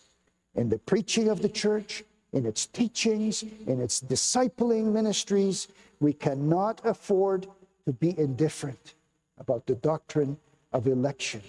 in 0.55 0.69
the 0.69 0.77
preaching 0.79 1.29
of 1.29 1.41
the 1.41 1.49
church, 1.49 2.03
in 2.31 2.45
its 2.45 2.65
teachings, 2.65 3.43
in 3.67 3.81
its 3.81 4.01
discipling 4.01 4.91
ministries, 4.91 5.67
we 5.99 6.13
cannot 6.13 6.81
afford 6.85 7.47
to 7.85 7.93
be 7.93 8.17
indifferent 8.17 8.95
about 9.37 9.65
the 9.65 9.75
doctrine 9.75 10.37
of 10.73 10.87
election. 10.87 11.41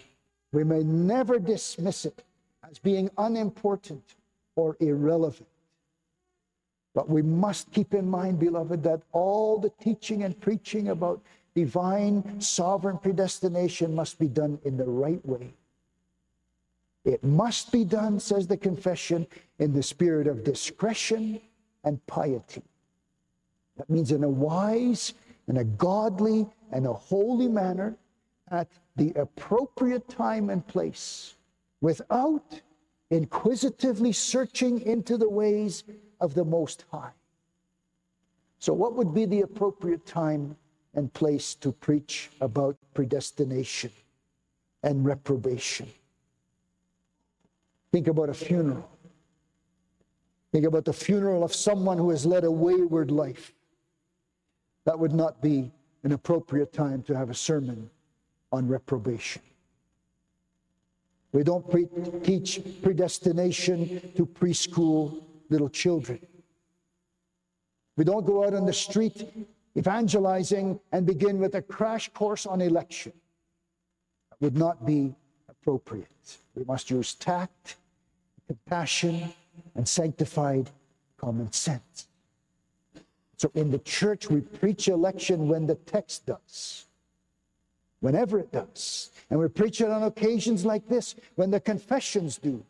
We 0.53 0.65
may 0.65 0.83
never 0.83 1.39
dismiss 1.39 2.05
it 2.05 2.23
as 2.69 2.79
being 2.79 3.11
unimportant 3.19 4.15
or 4.57 4.77
irrelevant. 4.81 5.49
But 6.97 7.11
we 7.11 7.21
must 7.21 7.71
keep 7.73 7.93
in 7.93 8.09
mind, 8.09 8.39
beloved, 8.39 8.83
that 8.85 9.03
all 9.13 9.59
the 9.59 9.71
teaching 9.83 10.23
and 10.23 10.41
preaching 10.41 10.89
about 10.89 11.21
divine 11.55 12.41
sovereign 12.41 12.97
predestination 12.97 13.95
must 13.95 14.19
be 14.19 14.29
done 14.29 14.59
in 14.65 14.79
the 14.79 14.89
right 14.89 15.25
way. 15.27 15.53
It 17.05 17.23
must 17.23 17.71
be 17.71 17.85
done, 17.85 18.19
says 18.19 18.47
the 18.47 18.57
confession, 18.57 19.27
in 19.59 19.75
the 19.75 19.83
spirit 19.83 20.27
of 20.27 20.43
discretion 20.43 21.39
and 21.85 22.05
piety. 22.07 22.63
That 23.77 23.91
means 23.91 24.11
in 24.11 24.25
a 24.25 24.29
wise, 24.31 25.13
in 25.49 25.59
a 25.59 25.65
godly, 25.65 26.49
and 26.73 26.87
a 26.87 26.95
holy 26.95 27.47
manner 27.47 27.95
at 28.51 28.69
the 28.97 29.13
appropriate 29.17 30.09
time 30.09 30.49
and 30.49 30.67
place 30.67 31.35
without 31.83 32.63
inquisitively 33.11 34.13
searching 34.13 34.81
into 34.81 35.19
the 35.19 35.29
ways 35.29 35.85
of 36.21 36.35
the 36.35 36.45
Most 36.45 36.85
High. 36.91 37.13
So, 38.59 38.73
what 38.73 38.95
would 38.95 39.15
be 39.15 39.27
the 39.27 39.43
appropriate 39.43 40.07
time 40.07 40.57
and 40.95 41.13
place 41.13 41.55
to 41.57 41.73
preach 41.73 42.31
about 42.41 42.77
predestination 42.95 43.91
and 44.83 45.05
reprobation? 45.05 45.89
Think 47.93 48.09
about 48.09 48.29
a 48.29 48.35
funeral. 48.35 48.89
Think 50.53 50.65
about 50.65 50.85
the 50.85 50.93
funeral 50.93 51.45
of 51.45 51.55
someone 51.55 51.99
who 51.99 52.11
has 52.11 52.25
led 52.25 52.45
a 52.45 52.51
wayward 52.51 53.11
life. 53.11 53.53
That 54.85 54.99
would 54.99 55.13
not 55.13 55.43
be 55.43 55.71
an 56.03 56.13
appropriate 56.13 56.73
time 56.73 57.03
to 57.03 57.17
have 57.17 57.31
a 57.31 57.35
sermon 57.35 57.91
on 58.53 58.69
reprobation. 58.69 59.43
We 61.33 61.43
don't 61.43 61.69
pre- 61.69 61.89
teach 62.23 62.61
predestination 62.83 64.01
to 64.17 64.25
preschool 64.25 65.23
little 65.49 65.69
children. 65.69 66.21
We 67.97 68.05
don't 68.05 68.27
go 68.27 68.45
out 68.45 68.55
on 68.55 68.67
the 68.67 68.73
street 68.73 69.49
evangelizing 69.77 70.81
and 70.93 71.07
begin 71.07 71.39
with 71.39 71.55
a 71.55 71.63
crash 71.63 72.09
course 72.11 72.47
on 72.47 72.61
election. 72.61 73.13
That 74.31 74.41
would 74.41 74.57
not 74.57 74.87
be 74.87 75.15
appropriate. 75.49 76.39
We 76.55 76.65
must 76.65 76.91
use 76.91 77.15
tact, 77.15 77.77
compassion, 78.47 79.33
and 79.75 79.87
sanctified 79.87 80.71
common 81.19 81.53
sense. 81.53 82.09
So 83.37 83.51
in 83.55 83.71
the 83.71 83.79
church, 83.81 84.31
we 84.31 84.41
preach 84.41 84.89
election 84.89 85.49
when 85.49 85.67
the 85.67 85.75
text 85.75 86.27
does, 86.27 86.87
whenever 88.01 88.39
it 88.39 88.51
does. 88.51 89.11
And 89.29 89.39
we 89.39 89.49
preach 89.49 89.81
it 89.81 89.91
on 89.91 90.05
occasions 90.05 90.65
like 90.65 90.89
this, 90.89 91.17
when 91.35 91.51
the 91.51 91.61
confessions 91.61 92.39
do. 92.39 92.65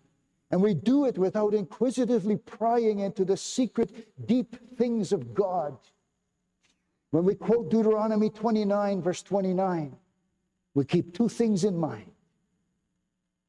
And 0.50 0.62
we 0.62 0.74
do 0.74 1.06
it 1.06 1.18
without 1.18 1.54
inquisitively 1.54 2.36
prying 2.36 3.00
into 3.00 3.24
the 3.24 3.36
secret, 3.36 4.26
deep 4.26 4.56
things 4.76 5.12
of 5.12 5.34
God. 5.34 5.76
When 7.10 7.24
we 7.24 7.34
quote 7.34 7.70
Deuteronomy 7.70 8.30
29, 8.30 9.02
verse 9.02 9.22
29, 9.22 9.96
we 10.74 10.84
keep 10.84 11.14
two 11.14 11.28
things 11.28 11.64
in 11.64 11.76
mind. 11.76 12.10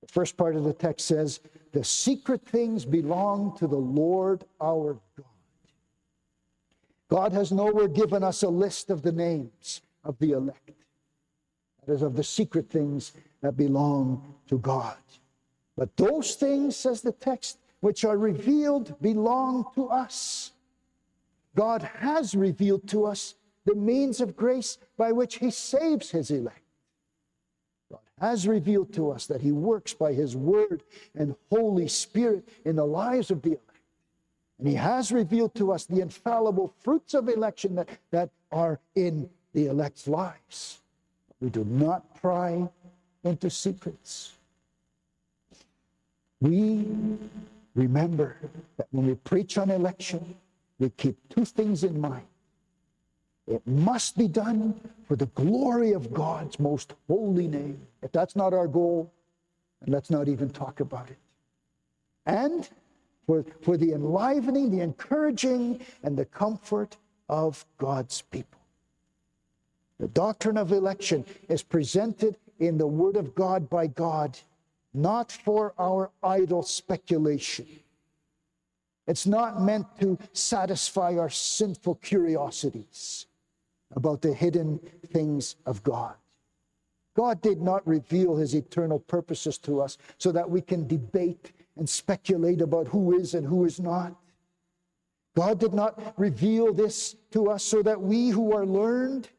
The 0.02 0.08
first 0.08 0.38
part 0.38 0.56
of 0.56 0.64
the 0.64 0.74
text 0.74 1.06
says, 1.08 1.42
The 1.74 1.84
secret 1.84 2.46
things 2.46 2.86
belong 2.86 3.56
to 3.58 3.68
the 3.68 3.76
Lord 3.76 4.46
our 4.62 4.94
God. 5.16 5.26
God 7.10 7.34
has 7.34 7.52
nowhere 7.52 7.88
given 7.88 8.24
us 8.24 8.44
a 8.44 8.50
list 8.50 8.90
of 8.90 9.02
the 9.02 9.12
names 9.12 9.82
of 10.04 10.18
the 10.20 10.32
elect. 10.32 10.72
That 11.86 11.94
is, 11.94 12.02
of 12.02 12.16
the 12.16 12.24
secret 12.24 12.70
things 12.70 13.14
that 13.42 13.56
belong 13.56 14.36
to 14.48 14.58
God. 14.58 14.98
But 15.78 15.96
those 15.96 16.36
things, 16.36 16.76
says 16.76 17.02
the 17.02 17.12
text, 17.12 17.60
which 17.80 18.04
are 18.04 18.18
revealed 18.18 19.00
belong 19.02 19.68
to 19.76 19.88
us. 19.90 20.52
God 21.56 21.84
has 22.00 22.36
revealed 22.36 22.88
to 22.90 23.06
us 23.06 23.36
the 23.66 23.76
means 23.76 24.20
of 24.20 24.36
grace 24.36 24.78
by 24.98 25.12
which 25.12 25.36
He 25.38 25.52
saves 25.52 26.12
His 26.12 26.32
elect. 26.32 26.62
God 27.92 28.00
has 28.20 28.48
revealed 28.48 28.92
to 28.94 29.12
us 29.12 29.28
that 29.28 29.42
He 29.42 29.52
works 29.52 29.94
by 29.94 30.14
His 30.14 30.36
Word 30.36 30.84
and 31.16 31.36
Holy 31.52 31.88
Spirit 31.88 32.48
in 32.66 32.76
the 32.76 32.86
lives 32.86 33.30
of 33.30 33.42
the 33.44 33.50
elect. 33.50 33.64
And 34.60 34.68
he 34.68 34.74
has 34.74 35.12
revealed 35.12 35.54
to 35.56 35.72
us 35.72 35.86
the 35.86 36.02
infallible 36.02 36.74
fruits 36.82 37.14
of 37.14 37.30
election 37.30 37.76
that, 37.76 37.90
that 38.12 38.32
are 38.52 38.80
in 38.96 39.30
the 39.54 39.68
elect's 39.68 40.08
lives. 40.08 40.80
We 41.40 41.50
do 41.50 41.64
not 41.64 42.20
pry 42.20 42.68
into 43.24 43.50
secrets. 43.50 44.37
We 46.40 46.86
remember 47.76 48.38
that 48.78 48.88
when 48.92 49.08
we 49.08 49.16
preach 49.16 49.58
on 49.58 49.70
election, 49.70 50.36
we 50.80 50.90
keep 50.92 51.18
two 51.30 51.46
things 51.46 51.84
in 51.84 52.00
mind. 52.00 52.26
It 53.48 53.66
must 53.66 54.18
be 54.18 54.28
done 54.28 54.80
for 55.08 55.16
the 55.16 55.28
glory 55.28 55.94
of 55.94 56.14
God's 56.14 56.60
most 56.60 56.94
holy 57.08 57.48
name. 57.48 57.80
If 58.04 58.12
that's 58.12 58.36
not 58.36 58.54
our 58.54 58.68
goal, 58.68 59.12
let's 59.88 60.10
not 60.10 60.28
even 60.28 60.50
talk 60.50 60.82
about 60.82 61.10
it. 61.10 61.18
And 62.26 62.68
for, 63.26 63.46
for 63.62 63.78
the 63.78 63.94
enlivening, 63.94 64.70
the 64.70 64.82
encouraging, 64.82 65.82
and 66.04 66.18
the 66.18 66.26
comfort 66.26 66.98
of 67.30 67.66
God's 67.78 68.22
people. 68.22 68.60
The 70.00 70.08
doctrine 70.10 70.58
of 70.58 70.72
election 70.72 71.26
is 71.50 71.64
presented 71.64 72.38
in 72.60 72.78
the 72.78 72.88
Word 72.88 73.16
of 73.16 73.34
God 73.34 73.70
by 73.70 73.88
God, 73.88 74.38
not 74.98 75.32
for 75.32 75.74
our 75.78 76.10
idle 76.24 76.64
speculation. 76.64 77.68
It's 79.06 79.28
not 79.28 79.62
meant 79.62 79.86
to 80.02 80.18
satisfy 80.34 81.18
our 81.18 81.30
sinful 81.30 81.96
curiosities 81.96 83.28
about 83.96 84.22
the 84.22 84.34
hidden 84.34 84.80
things 85.14 85.56
of 85.66 85.84
God. 85.84 86.16
God 87.16 87.42
did 87.42 87.62
not 87.62 87.88
reveal 87.88 88.36
his 88.36 88.54
eternal 88.54 89.00
purposes 89.00 89.58
to 89.60 89.82
us 89.82 89.98
so 90.18 90.32
that 90.32 90.50
we 90.50 90.62
can 90.62 90.88
debate 90.88 91.54
and 91.78 91.88
speculate 91.88 92.62
about 92.62 92.88
who 92.88 93.18
is 93.18 93.34
and 93.34 93.46
who 93.46 93.66
is 93.66 93.80
not. 93.80 94.16
God 95.36 95.60
did 95.60 95.74
not 95.74 96.14
reveal 96.18 96.74
this 96.74 97.16
to 97.32 97.52
us 97.52 97.64
so 97.64 97.84
that 97.84 98.02
we 98.02 98.30
who 98.30 98.52
are 98.54 98.66
learned 98.66 99.30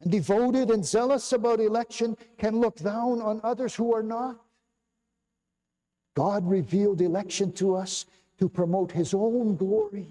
and 0.00 0.10
devoted 0.10 0.70
and 0.70 0.84
zealous 0.84 1.32
about 1.32 1.60
election 1.60 2.16
can 2.38 2.58
look 2.58 2.76
down 2.76 3.20
on 3.20 3.40
others 3.44 3.74
who 3.74 3.94
are 3.94 4.02
not. 4.02 4.38
God 6.18 6.50
revealed 6.50 7.00
election 7.00 7.52
to 7.52 7.76
us 7.76 8.04
to 8.40 8.48
promote 8.48 8.90
his 8.90 9.14
own 9.14 9.54
glory. 9.54 10.08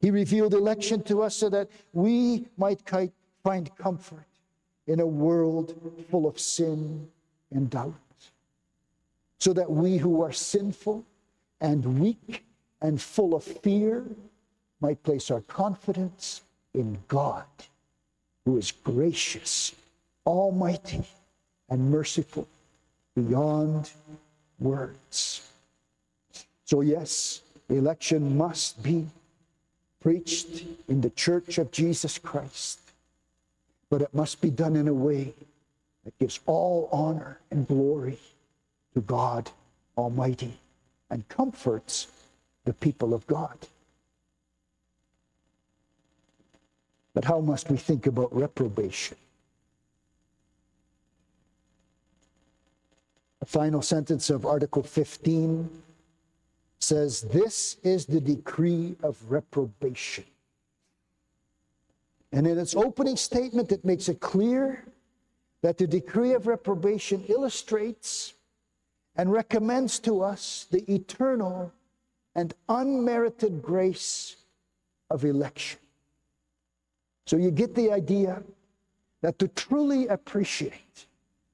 He 0.00 0.12
revealed 0.12 0.54
election 0.54 1.02
to 1.10 1.22
us 1.24 1.34
so 1.34 1.48
that 1.48 1.68
we 1.92 2.46
might 2.56 2.80
find 3.42 3.76
comfort 3.76 4.28
in 4.86 5.00
a 5.00 5.06
world 5.06 5.74
full 6.12 6.28
of 6.28 6.38
sin 6.38 7.08
and 7.50 7.68
doubt 7.68 7.94
so 9.40 9.52
that 9.52 9.68
we 9.68 9.96
who 9.96 10.22
are 10.22 10.30
sinful 10.30 11.04
and 11.60 11.98
weak 11.98 12.44
and 12.80 13.02
full 13.02 13.34
of 13.34 13.42
fear 13.42 14.04
might 14.80 15.02
place 15.02 15.28
our 15.32 15.40
confidence 15.40 16.42
in 16.72 16.98
God, 17.08 17.46
who 18.44 18.56
is 18.56 18.70
gracious, 18.70 19.74
almighty, 20.24 21.02
and 21.68 21.90
merciful 21.90 22.46
beyond 23.16 23.90
words. 24.58 25.50
So, 26.64 26.80
yes, 26.80 27.42
election 27.68 28.36
must 28.36 28.82
be 28.82 29.06
preached 30.00 30.64
in 30.88 31.00
the 31.00 31.10
church 31.10 31.58
of 31.58 31.70
Jesus 31.70 32.18
Christ, 32.18 32.80
but 33.90 34.02
it 34.02 34.14
must 34.14 34.40
be 34.40 34.50
done 34.50 34.76
in 34.76 34.88
a 34.88 34.94
way 34.94 35.34
that 36.04 36.18
gives 36.18 36.40
all 36.46 36.88
honor 36.92 37.40
and 37.50 37.66
glory 37.66 38.18
to 38.94 39.00
God 39.00 39.50
Almighty 39.96 40.58
and 41.10 41.28
comforts 41.28 42.06
the 42.64 42.72
people 42.72 43.14
of 43.14 43.26
God. 43.26 43.58
But 47.14 47.24
how 47.24 47.40
must 47.40 47.70
we 47.70 47.76
think 47.76 48.06
about 48.06 48.34
reprobation? 48.34 49.16
Final 53.48 53.80
sentence 53.80 54.28
of 54.28 54.44
Article 54.44 54.82
15 54.82 55.70
says, 56.80 57.22
This 57.22 57.78
is 57.82 58.04
the 58.04 58.20
decree 58.20 58.94
of 59.02 59.16
reprobation. 59.26 60.24
And 62.30 62.46
in 62.46 62.58
its 62.58 62.76
opening 62.76 63.16
statement, 63.16 63.72
it 63.72 63.86
makes 63.86 64.10
it 64.10 64.20
clear 64.20 64.84
that 65.62 65.78
the 65.78 65.86
decree 65.86 66.34
of 66.34 66.46
reprobation 66.46 67.24
illustrates 67.26 68.34
and 69.16 69.32
recommends 69.32 69.98
to 70.00 70.20
us 70.20 70.66
the 70.70 70.84
eternal 70.92 71.72
and 72.34 72.52
unmerited 72.68 73.62
grace 73.62 74.36
of 75.08 75.24
election. 75.24 75.80
So 77.24 77.38
you 77.38 77.50
get 77.50 77.74
the 77.74 77.92
idea 77.92 78.42
that 79.22 79.38
to 79.38 79.48
truly 79.48 80.06
appreciate 80.08 81.06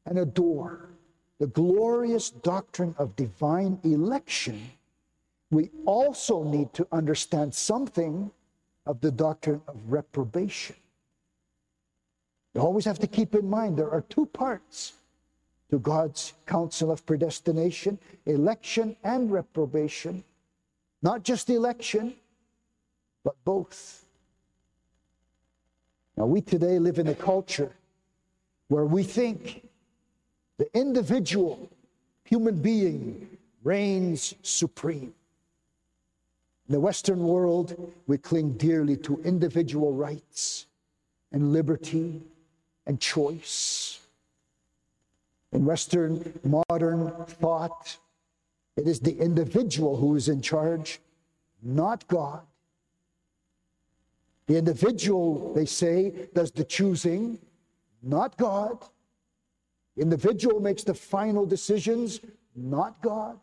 and 0.07 0.19
adore 0.19 0.89
the 1.45 1.51
glorious 1.51 2.31
doctrine 2.31 2.95
of 2.97 3.15
divine 3.17 3.79
election, 3.85 4.71
we 5.51 5.69
also 5.85 6.43
need 6.43 6.73
to 6.73 6.89
understand 6.91 7.55
something 7.55 8.31
of 8.87 8.99
the 9.03 9.11
doctrine 9.11 9.61
of 9.69 9.77
reprobation. 9.87 10.75
You 12.55 12.63
always 12.63 12.87
have 12.87 12.99
to 13.01 13.07
keep 13.07 13.35
in 13.35 13.51
mind 13.51 13.77
there 13.77 13.91
are 13.91 14.01
two 14.09 14.25
parts 14.25 14.95
to 15.69 15.79
God's 15.79 16.33
counsel 16.47 16.91
of 16.91 17.05
predestination 17.05 17.99
election 18.25 18.97
and 19.05 19.31
reprobation. 19.31 20.25
Not 21.03 21.25
just 21.25 21.51
election, 21.51 22.15
but 23.23 23.35
both. 23.45 24.07
Now, 26.17 26.25
we 26.25 26.41
today 26.41 26.79
live 26.79 26.99
in 26.99 27.09
a 27.09 27.15
culture 27.15 27.71
where 28.69 28.87
we 28.87 29.03
think 29.03 29.64
the 30.59 30.69
individual 30.79 31.69
human 32.25 32.57
being 32.57 33.29
reigns 33.63 34.35
supreme. 34.43 35.15
In 36.69 36.73
the 36.73 36.81
Western 36.81 37.21
world, 37.21 37.93
we 38.07 38.17
cling 38.17 38.53
dearly 38.53 38.97
to 38.99 39.21
individual 39.25 39.93
rights 39.93 40.67
and 41.33 41.53
liberty 41.53 42.23
and 42.87 43.01
choice. 43.01 44.01
In 45.53 45.65
Western 45.65 46.39
modern 46.43 47.11
thought, 47.27 47.97
it 48.77 48.89
is 48.89 49.01
the 49.01 49.17
individual 49.19 49.97
who 49.97 50.17
is 50.17 50.29
in 50.29 50.41
charge, 50.41 51.01
not 51.63 52.07
God. 52.09 52.41
The 54.47 54.59
individual, 54.59 55.55
they 55.55 55.65
say, 55.65 56.29
does 56.35 56.51
the 56.51 56.65
choosing, 56.65 57.39
not 58.03 58.37
God. 58.37 58.79
Individual 59.97 60.61
makes 60.61 60.83
the 60.83 60.95
final 60.95 61.47
decisions, 61.47 62.21
not 62.57 63.01
God. 63.03 63.39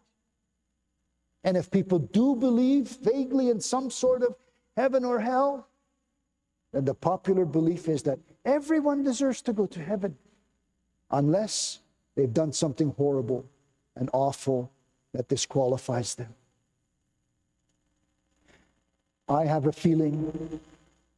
And 1.43 1.55
if 1.57 1.71
people 1.71 1.99
do 1.99 2.35
believe 2.35 2.87
vaguely 3.01 3.49
in 3.49 3.59
some 3.59 3.89
sort 3.89 4.21
of 4.21 4.35
heaven 4.75 5.05
or 5.05 5.19
hell, 5.19 5.67
then 6.71 6.85
the 6.85 6.93
popular 6.93 7.45
belief 7.45 7.87
is 7.87 8.03
that 8.03 8.19
everyone 8.45 9.03
deserves 9.03 9.41
to 9.43 9.53
go 9.53 9.65
to 9.67 9.81
heaven 9.81 10.15
unless 11.09 11.79
they've 12.15 12.33
done 12.33 12.51
something 12.53 12.93
horrible 12.97 13.45
and 13.95 14.09
awful 14.13 14.71
that 15.13 15.27
disqualifies 15.27 16.15
them. 16.15 16.33
I 19.27 19.45
have 19.45 19.65
a 19.65 19.71
feeling 19.71 20.59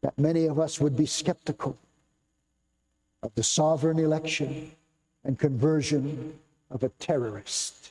that 0.02 0.18
many 0.18 0.46
of 0.46 0.60
us 0.60 0.80
would 0.80 0.96
be 0.96 1.06
skeptical 1.06 1.78
of 3.24 3.34
the 3.36 3.44
sovereign 3.44 4.00
election 4.00 4.72
and 5.24 5.40
conversion 5.40 6.38
of 6.70 6.84
a 6.84 6.90
terrorist 6.90 7.84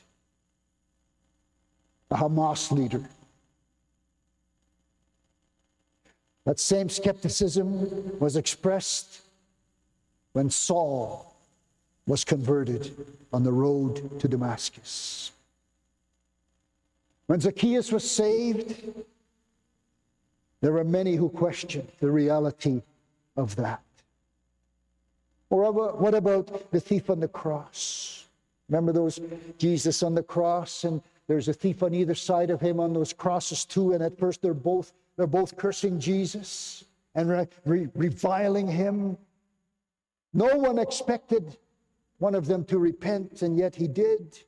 a 2.13 2.15
Hamas 2.15 2.71
leader. 2.71 3.03
That 6.45 6.59
same 6.59 6.89
skepticism 6.89 8.19
was 8.19 8.35
expressed 8.35 9.21
when 10.33 10.49
Saul 10.49 11.33
was 12.05 12.23
converted 12.23 12.95
on 13.31 13.43
the 13.43 13.51
road 13.51 14.19
to 14.19 14.27
Damascus. 14.27 15.31
When 17.27 17.39
Zacchaeus 17.39 17.91
was 17.91 18.09
saved, 18.09 18.75
there 20.61 20.73
were 20.73 20.83
many 20.83 21.15
who 21.15 21.29
questioned 21.29 21.87
the 21.99 22.11
reality 22.11 22.81
of 23.35 23.55
that. 23.55 23.81
Or 25.53 25.71
what 25.71 26.15
about 26.15 26.71
the 26.71 26.79
thief 26.79 27.11
on 27.11 27.19
the 27.19 27.27
cross? 27.27 28.25
Remember 28.69 28.91
those 28.91 29.19
Jesus 29.59 30.01
on 30.01 30.15
the 30.15 30.23
cross 30.23 30.83
and 30.83 30.99
there's 31.27 31.47
a 31.47 31.53
thief 31.53 31.83
on 31.83 31.93
either 31.93 32.15
side 32.15 32.49
of 32.49 32.59
him 32.59 32.79
on 32.79 32.91
those 32.91 33.13
crosses 33.13 33.63
too, 33.63 33.93
and 33.93 34.01
at 34.01 34.17
first 34.17 34.41
they're 34.41 34.55
both 34.55 34.93
they're 35.15 35.27
both 35.27 35.55
cursing 35.55 35.99
Jesus 35.99 36.85
and 37.13 37.29
re- 37.29 37.47
re- 37.65 37.87
reviling 37.93 38.67
him. 38.67 39.15
No 40.33 40.57
one 40.57 40.79
expected 40.79 41.55
one 42.17 42.33
of 42.33 42.47
them 42.47 42.65
to 42.65 42.79
repent, 42.79 43.43
and 43.43 43.55
yet 43.55 43.75
he 43.75 43.87
did. 43.87 44.39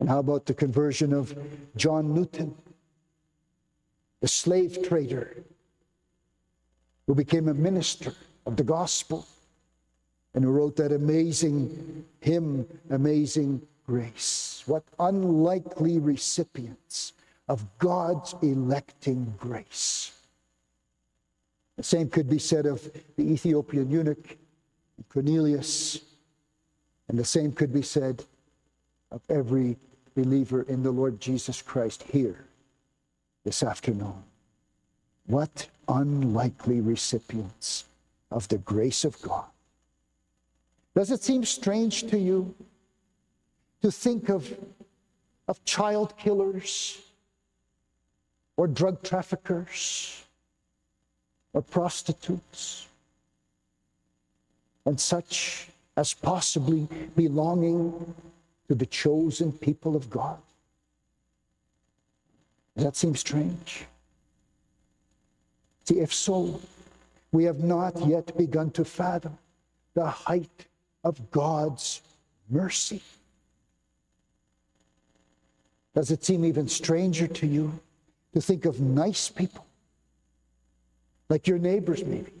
And 0.00 0.08
how 0.08 0.20
about 0.20 0.46
the 0.46 0.54
conversion 0.54 1.12
of 1.12 1.36
John 1.76 2.14
Newton, 2.14 2.54
the 4.22 4.28
slave 4.28 4.82
trader 4.82 5.44
who 7.06 7.14
became 7.14 7.48
a 7.48 7.54
minister 7.54 8.12
of 8.46 8.56
the 8.56 8.64
gospel 8.64 9.26
and 10.34 10.44
who 10.44 10.50
wrote 10.50 10.76
that 10.76 10.92
amazing 10.92 12.04
hymn, 12.20 12.66
Amazing 12.90 13.62
grace. 13.86 14.62
What 14.66 14.84
unlikely 14.98 15.98
recipients 15.98 17.12
of 17.48 17.64
God's 17.78 18.34
electing 18.42 19.32
grace. 19.38 20.12
The 21.76 21.82
same 21.82 22.08
could 22.08 22.28
be 22.28 22.38
said 22.38 22.66
of 22.66 22.82
the 23.16 23.22
Ethiopian 23.22 23.90
eunuch, 23.90 24.36
Cornelius, 25.08 26.00
and 27.08 27.18
the 27.18 27.24
same 27.24 27.52
could 27.52 27.72
be 27.72 27.82
said 27.82 28.24
of 29.12 29.20
every 29.28 29.76
believer 30.14 30.62
in 30.62 30.82
the 30.82 30.90
Lord 30.90 31.20
Jesus 31.20 31.62
Christ 31.62 32.02
here 32.02 32.46
this 33.44 33.62
afternoon. 33.62 34.22
What 35.26 35.68
unlikely 35.88 36.80
recipients 36.80 37.84
of 38.30 38.48
the 38.48 38.58
grace 38.58 39.04
of 39.04 39.20
God. 39.22 39.44
Does 40.94 41.10
it 41.10 41.22
seem 41.22 41.44
strange 41.44 42.06
to 42.08 42.18
you 42.18 42.54
to 43.82 43.90
think 43.90 44.28
of, 44.28 44.52
of 45.46 45.64
child 45.64 46.16
killers 46.16 46.98
or 48.56 48.66
drug 48.66 49.02
traffickers 49.02 50.24
or 51.52 51.62
prostitutes 51.62 52.86
and 54.86 54.98
such 54.98 55.68
as 55.96 56.14
possibly 56.14 56.88
belonging 57.14 58.14
to 58.68 58.74
the 58.74 58.86
chosen 58.86 59.52
people 59.52 59.96
of 59.96 60.10
God. 60.10 60.38
Does 62.74 62.84
that 62.84 62.96
seem 62.96 63.16
strange? 63.16 63.86
See, 65.86 66.00
if 66.00 66.12
so, 66.12 66.60
we 67.32 67.44
have 67.44 67.60
not 67.60 68.06
yet 68.06 68.36
begun 68.36 68.70
to 68.72 68.84
fathom 68.84 69.38
the 69.94 70.06
height 70.06 70.66
of 71.04 71.30
God's 71.30 72.02
mercy. 72.50 73.02
Does 75.94 76.10
it 76.10 76.24
seem 76.24 76.44
even 76.44 76.68
stranger 76.68 77.26
to 77.26 77.46
you 77.46 77.72
to 78.34 78.40
think 78.40 78.64
of 78.64 78.80
nice 78.80 79.28
people? 79.28 79.64
Like 81.28 81.46
your 81.46 81.58
neighbors, 81.58 82.04
maybe. 82.04 82.32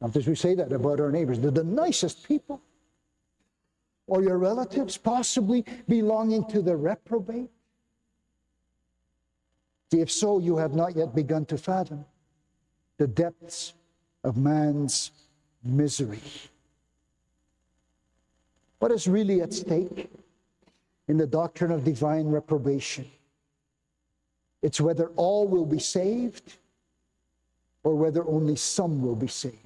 Sometimes 0.00 0.26
we 0.26 0.34
say 0.34 0.54
that 0.54 0.72
about 0.72 1.00
our 1.00 1.10
neighbors. 1.10 1.38
They're 1.38 1.50
the 1.50 1.64
nicest 1.64 2.26
people. 2.26 2.60
Or 4.06 4.22
your 4.22 4.38
relatives, 4.38 4.96
possibly 4.96 5.64
belonging 5.88 6.44
to 6.48 6.60
the 6.60 6.76
reprobate. 6.76 7.50
If 9.92 10.10
so, 10.10 10.38
you 10.38 10.56
have 10.56 10.74
not 10.74 10.96
yet 10.96 11.14
begun 11.14 11.44
to 11.46 11.58
fathom 11.58 12.04
the 12.98 13.06
depths 13.06 13.74
of 14.24 14.36
man's 14.36 15.10
misery. 15.62 16.20
What 18.78 18.90
is 18.90 19.06
really 19.06 19.42
at 19.42 19.52
stake? 19.52 20.10
in 21.08 21.16
the 21.16 21.26
doctrine 21.26 21.70
of 21.70 21.84
divine 21.84 22.26
reprobation. 22.26 23.06
It's 24.62 24.80
whether 24.80 25.08
all 25.16 25.46
will 25.46 25.66
be 25.66 25.78
saved 25.78 26.58
or 27.82 27.96
whether 27.96 28.26
only 28.26 28.56
some 28.56 29.02
will 29.02 29.16
be 29.16 29.26
saved. 29.26 29.56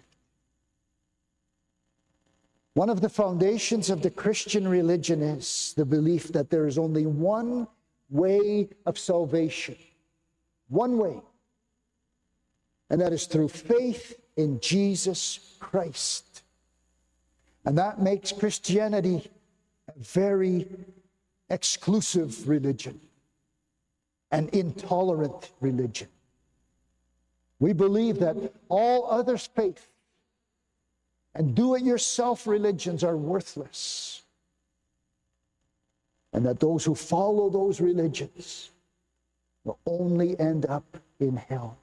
One 2.74 2.90
of 2.90 3.00
the 3.00 3.08
foundations 3.08 3.90
of 3.90 4.02
the 4.02 4.10
Christian 4.10 4.66
religion 4.66 5.22
is 5.22 5.72
the 5.76 5.84
belief 5.84 6.32
that 6.32 6.50
there 6.50 6.66
is 6.66 6.78
only 6.78 7.06
one 7.06 7.68
way 8.10 8.68
of 8.84 8.98
salvation. 8.98 9.76
One 10.68 10.98
way. 10.98 11.20
And 12.90 13.00
that 13.00 13.12
is 13.12 13.26
through 13.26 13.48
faith 13.48 14.20
in 14.36 14.60
Jesus 14.60 15.56
Christ. 15.58 16.42
And 17.64 17.76
that 17.78 18.00
makes 18.00 18.30
Christianity 18.32 19.28
a 19.88 19.98
very 19.98 20.68
exclusive 21.50 22.48
religion, 22.48 23.00
an 24.30 24.48
intolerant 24.52 25.50
religion. 25.60 26.08
We 27.58 27.72
believe 27.72 28.20
that 28.20 28.36
all 28.68 29.10
other 29.10 29.36
faiths 29.36 29.82
and 31.36 31.54
do 31.54 31.74
it 31.74 31.82
yourself 31.82 32.46
religions 32.46 33.04
are 33.04 33.16
worthless. 33.16 34.22
And 36.32 36.46
that 36.46 36.60
those 36.60 36.84
who 36.84 36.94
follow 36.94 37.50
those 37.50 37.80
religions 37.80 38.70
will 39.66 39.78
only 39.84 40.38
end 40.38 40.64
up 40.66 40.96
in 41.18 41.36
hell 41.36 41.76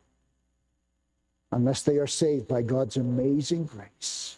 unless 1.51 1.83
they 1.83 1.97
are 1.97 2.07
saved 2.07 2.47
by 2.47 2.61
God's 2.61 2.97
amazing 2.97 3.65
grace. 3.65 4.37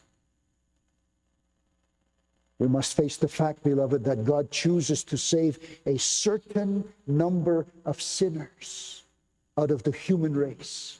We 2.57 2.67
must 2.67 2.97
face 2.97 3.17
the 3.17 3.27
fact, 3.27 3.63
beloved, 3.63 4.03
that 4.05 4.25
God 4.25 4.49
chooses 4.49 5.03
to 5.05 5.17
save 5.17 5.59
a 5.85 5.97
certain 5.97 6.83
number 7.05 7.67
of 7.85 8.01
sinners 8.01 9.03
out 9.57 9.71
of 9.71 9.83
the 9.83 9.91
human 9.91 10.33
race. 10.33 10.99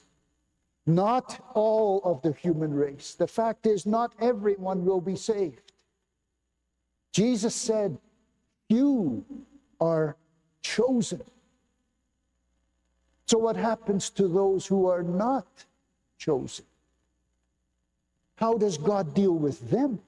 Not 0.86 1.44
all 1.54 2.02
of 2.04 2.22
the 2.22 2.34
human 2.34 2.74
race. 2.74 3.16
The 3.16 3.28
fact 3.28 3.66
is, 3.66 3.86
not 3.86 4.14
everyone 4.20 4.86
will 4.86 5.02
be 5.02 5.16
saved. 5.16 5.72
Jesus 7.12 7.56
said, 7.56 7.98
Few 8.70 9.24
are 9.80 10.16
chosen. 10.62 11.22
So, 13.28 13.38
what 13.40 13.56
happens 13.56 14.10
to 14.12 14.28
those 14.28 14.68
who 14.68 14.88
are 14.88 15.02
not 15.02 15.48
chosen? 16.18 16.66
How 18.36 18.58
does 18.58 18.78
God 18.78 19.14
deal 19.14 19.34
with 19.34 19.70
them? 19.70 20.00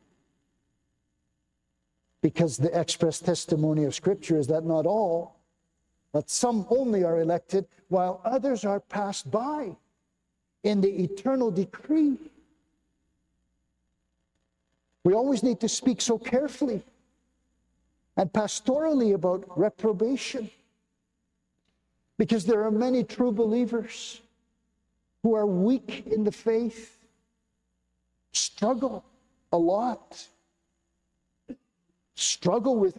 Because 2.21 2.57
the 2.57 2.77
express 2.77 3.19
testimony 3.19 3.85
of 3.85 3.95
Scripture 3.95 4.37
is 4.37 4.47
that 4.47 4.65
not 4.65 4.85
all, 4.85 5.35
but 6.11 6.29
some 6.29 6.67
only 6.69 7.03
are 7.03 7.21
elected, 7.21 7.67
while 7.89 8.21
others 8.25 8.65
are 8.65 8.79
passed 8.79 9.31
by 9.31 9.75
in 10.63 10.81
the 10.81 10.89
eternal 11.03 11.49
decree. 11.49 12.17
We 15.03 15.13
always 15.13 15.41
need 15.41 15.59
to 15.61 15.69
speak 15.69 16.01
so 16.01 16.17
carefully 16.17 16.83
and 18.17 18.31
pastorally 18.33 19.13
about 19.13 19.57
reprobation 19.57 20.49
because 22.17 22.45
there 22.45 22.63
are 22.63 22.71
many 22.71 23.03
true 23.03 23.31
believers 23.31 24.21
who 25.23 25.35
are 25.35 25.45
weak 25.45 26.03
in 26.07 26.23
the 26.23 26.31
faith, 26.31 26.97
struggle 28.31 29.03
a 29.51 29.57
lot, 29.57 30.25
struggle 32.15 32.75
with 32.75 32.97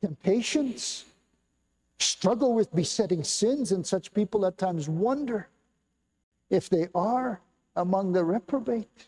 temptations, 0.00 1.04
struggle 1.98 2.54
with 2.54 2.74
besetting 2.74 3.22
sins, 3.22 3.72
and 3.72 3.86
such 3.86 4.12
people 4.12 4.44
at 4.46 4.58
times 4.58 4.88
wonder 4.88 5.48
if 6.50 6.68
they 6.68 6.88
are 6.94 7.40
among 7.76 8.12
the 8.12 8.24
reprobate. 8.24 9.06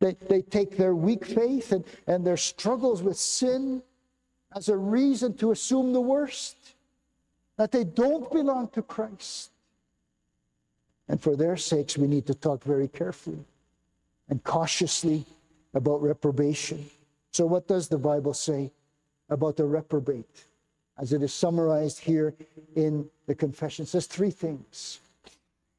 They, 0.00 0.16
they 0.28 0.42
take 0.42 0.76
their 0.76 0.94
weak 0.94 1.24
faith 1.24 1.72
and, 1.72 1.84
and 2.06 2.26
their 2.26 2.36
struggles 2.36 3.02
with 3.02 3.16
sin 3.16 3.82
as 4.54 4.68
a 4.68 4.76
reason 4.76 5.34
to 5.38 5.52
assume 5.52 5.92
the 5.92 6.00
worst 6.00 6.73
that 7.56 7.72
they 7.72 7.84
don't 7.84 8.30
belong 8.32 8.68
to 8.68 8.82
Christ. 8.82 9.50
And 11.08 11.20
for 11.20 11.36
their 11.36 11.56
sakes, 11.56 11.98
we 11.98 12.06
need 12.06 12.26
to 12.26 12.34
talk 12.34 12.62
very 12.64 12.88
carefully 12.88 13.44
and 14.28 14.42
cautiously 14.42 15.24
about 15.74 16.02
reprobation. 16.02 16.88
So, 17.32 17.46
what 17.46 17.66
does 17.68 17.88
the 17.88 17.98
Bible 17.98 18.34
say 18.34 18.72
about 19.28 19.56
the 19.56 19.64
reprobate? 19.64 20.44
As 20.96 21.12
it 21.12 21.22
is 21.22 21.34
summarized 21.34 21.98
here 21.98 22.34
in 22.76 23.08
the 23.26 23.34
confession, 23.34 23.82
it 23.82 23.88
says 23.88 24.06
three 24.06 24.30
things. 24.30 25.00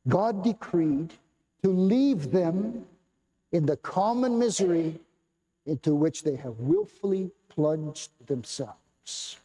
God 0.08 0.44
decreed 0.44 1.14
to 1.64 1.70
leave 1.70 2.32
them 2.32 2.86
in 3.52 3.66
the 3.66 3.78
common 3.78 4.38
misery 4.38 5.00
into 5.66 5.96
which 5.96 6.24
they 6.24 6.36
have 6.36 6.60
willfully 6.60 7.32
plunged 7.50 8.12
themselves. 8.28 9.38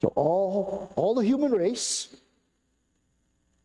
So 0.00 0.12
all, 0.14 0.92
all 0.96 1.14
the 1.14 1.24
human 1.24 1.52
race 1.52 2.08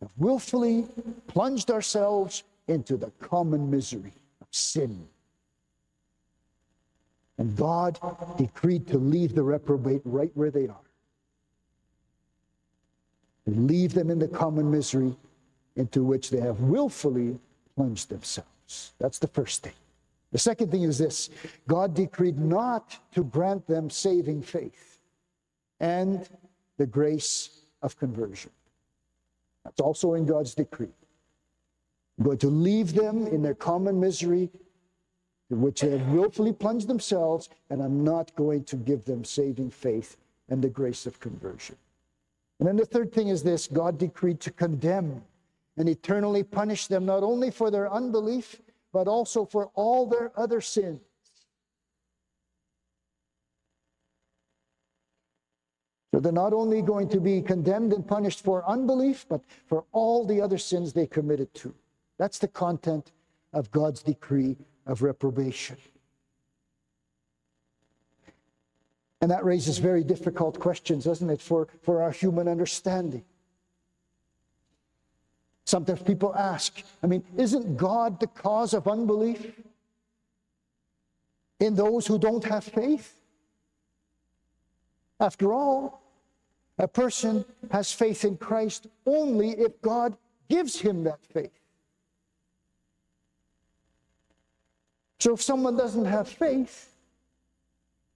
have 0.01 0.11
willfully 0.17 0.87
plunged 1.27 1.69
ourselves 1.69 2.43
into 2.67 2.97
the 2.97 3.11
common 3.19 3.69
misery 3.69 4.13
of 4.41 4.47
sin. 4.49 5.07
And 7.37 7.55
God 7.55 7.99
decreed 8.37 8.87
to 8.87 8.97
leave 8.97 9.35
the 9.35 9.43
reprobate 9.43 10.01
right 10.05 10.31
where 10.35 10.51
they 10.51 10.67
are. 10.67 10.87
And 13.45 13.67
leave 13.67 13.93
them 13.93 14.09
in 14.09 14.19
the 14.19 14.27
common 14.27 14.69
misery 14.69 15.15
into 15.75 16.03
which 16.03 16.29
they 16.29 16.39
have 16.39 16.59
willfully 16.59 17.39
plunged 17.75 18.09
themselves. 18.09 18.93
That's 18.99 19.19
the 19.19 19.27
first 19.27 19.63
thing. 19.63 19.73
The 20.31 20.37
second 20.37 20.71
thing 20.71 20.83
is 20.83 20.97
this 20.97 21.29
God 21.67 21.93
decreed 21.93 22.39
not 22.39 22.97
to 23.13 23.23
grant 23.23 23.67
them 23.67 23.89
saving 23.89 24.43
faith 24.43 24.90
and 25.81 26.29
the 26.77 26.85
grace 26.85 27.63
of 27.81 27.97
conversion. 27.97 28.51
That's 29.65 29.81
also 29.81 30.13
in 30.13 30.25
God's 30.25 30.55
decree. 30.55 30.93
I'm 32.17 32.25
going 32.25 32.37
to 32.37 32.49
leave 32.49 32.93
them 32.93 33.27
in 33.27 33.41
their 33.41 33.55
common 33.55 33.99
misery, 33.99 34.49
in 35.49 35.59
which 35.59 35.81
they 35.81 35.89
have 35.89 36.07
willfully 36.09 36.53
plunged 36.53 36.87
themselves, 36.87 37.49
and 37.69 37.81
I'm 37.81 38.03
not 38.03 38.33
going 38.35 38.63
to 38.65 38.75
give 38.77 39.03
them 39.03 39.25
saving 39.25 39.71
faith 39.71 40.17
and 40.49 40.61
the 40.61 40.69
grace 40.69 41.05
of 41.05 41.19
conversion. 41.19 41.75
And 42.59 42.67
then 42.67 42.77
the 42.77 42.85
third 42.85 43.11
thing 43.11 43.29
is 43.29 43.41
this 43.41 43.67
God 43.67 43.97
decreed 43.97 44.39
to 44.41 44.51
condemn 44.51 45.23
and 45.77 45.89
eternally 45.89 46.43
punish 46.43 46.87
them, 46.87 47.05
not 47.05 47.23
only 47.23 47.49
for 47.49 47.71
their 47.71 47.91
unbelief, 47.91 48.61
but 48.93 49.07
also 49.07 49.45
for 49.45 49.71
all 49.73 50.05
their 50.05 50.31
other 50.37 50.61
sins. 50.61 51.01
So 56.12 56.19
they're 56.19 56.34
not 56.34 56.52
only 56.52 56.82
going 56.82 57.08
to 57.10 57.21
be 57.21 57.41
condemned 57.41 57.93
and 57.93 58.06
punished 58.06 58.43
for 58.43 58.67
unbelief, 58.69 59.26
but 59.30 59.41
for 59.67 59.86
all 59.93 60.26
the 60.26 60.41
other 60.41 60.58
sins 60.58 60.91
they 60.91 61.08
committed 61.08 61.54
to. 61.56 61.74
That's 62.17 62.38
the 62.38 62.50
content 62.50 63.13
of 63.54 63.71
God's 63.71 64.04
decree 64.04 64.58
of 64.86 65.02
reprobation. 65.02 65.78
And 69.21 69.32
that 69.32 69.45
raises 69.45 69.78
very 69.78 70.04
difficult 70.04 70.60
questions, 70.60 71.06
doesn't 71.06 71.30
it, 71.30 71.41
for, 71.41 71.67
for 71.82 72.02
our 72.02 72.12
human 72.12 72.47
understanding. 72.47 73.24
Sometimes 75.65 76.02
people 76.02 76.36
ask, 76.36 76.84
I 77.02 77.08
mean, 77.08 77.24
isn't 77.38 77.78
God 77.78 78.19
the 78.19 78.28
cause 78.28 78.74
of 78.74 78.88
unbelief 78.88 79.54
in 81.60 81.76
those 81.76 82.08
who 82.08 82.19
don't 82.19 82.43
have 82.43 82.63
faith? 82.63 83.21
After 85.19 85.54
all, 85.54 86.00
a 86.77 86.88
person 86.88 87.45
has 87.71 87.91
faith 87.91 88.25
in 88.25 88.38
Christ 88.38 88.88
only 89.05 89.51
if 89.51 89.81
God 89.81 90.17
gives 90.49 90.79
him 90.79 91.03
that 91.03 91.19
faith. 91.25 91.51
So 95.19 95.34
if 95.34 95.41
someone 95.41 95.77
doesn't 95.77 96.05
have 96.05 96.27
faith, 96.27 96.95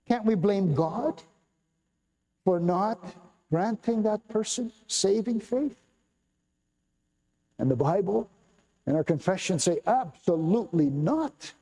can't 0.08 0.26
we 0.26 0.36
blame 0.36 0.74
God 0.74 1.22
for 2.44 2.60
not 2.60 3.00
granting 3.52 4.02
that 4.04 4.28
person 4.28 4.72
saving 4.88 5.40
faith? 5.40 5.80
And 7.60 7.70
the 7.70 7.76
Bible 7.76 8.30
and 8.86 8.98
our 8.98 9.04
confession 9.04 9.60
say 9.60 9.80
absolutely 9.86 10.90
not. 10.90 11.54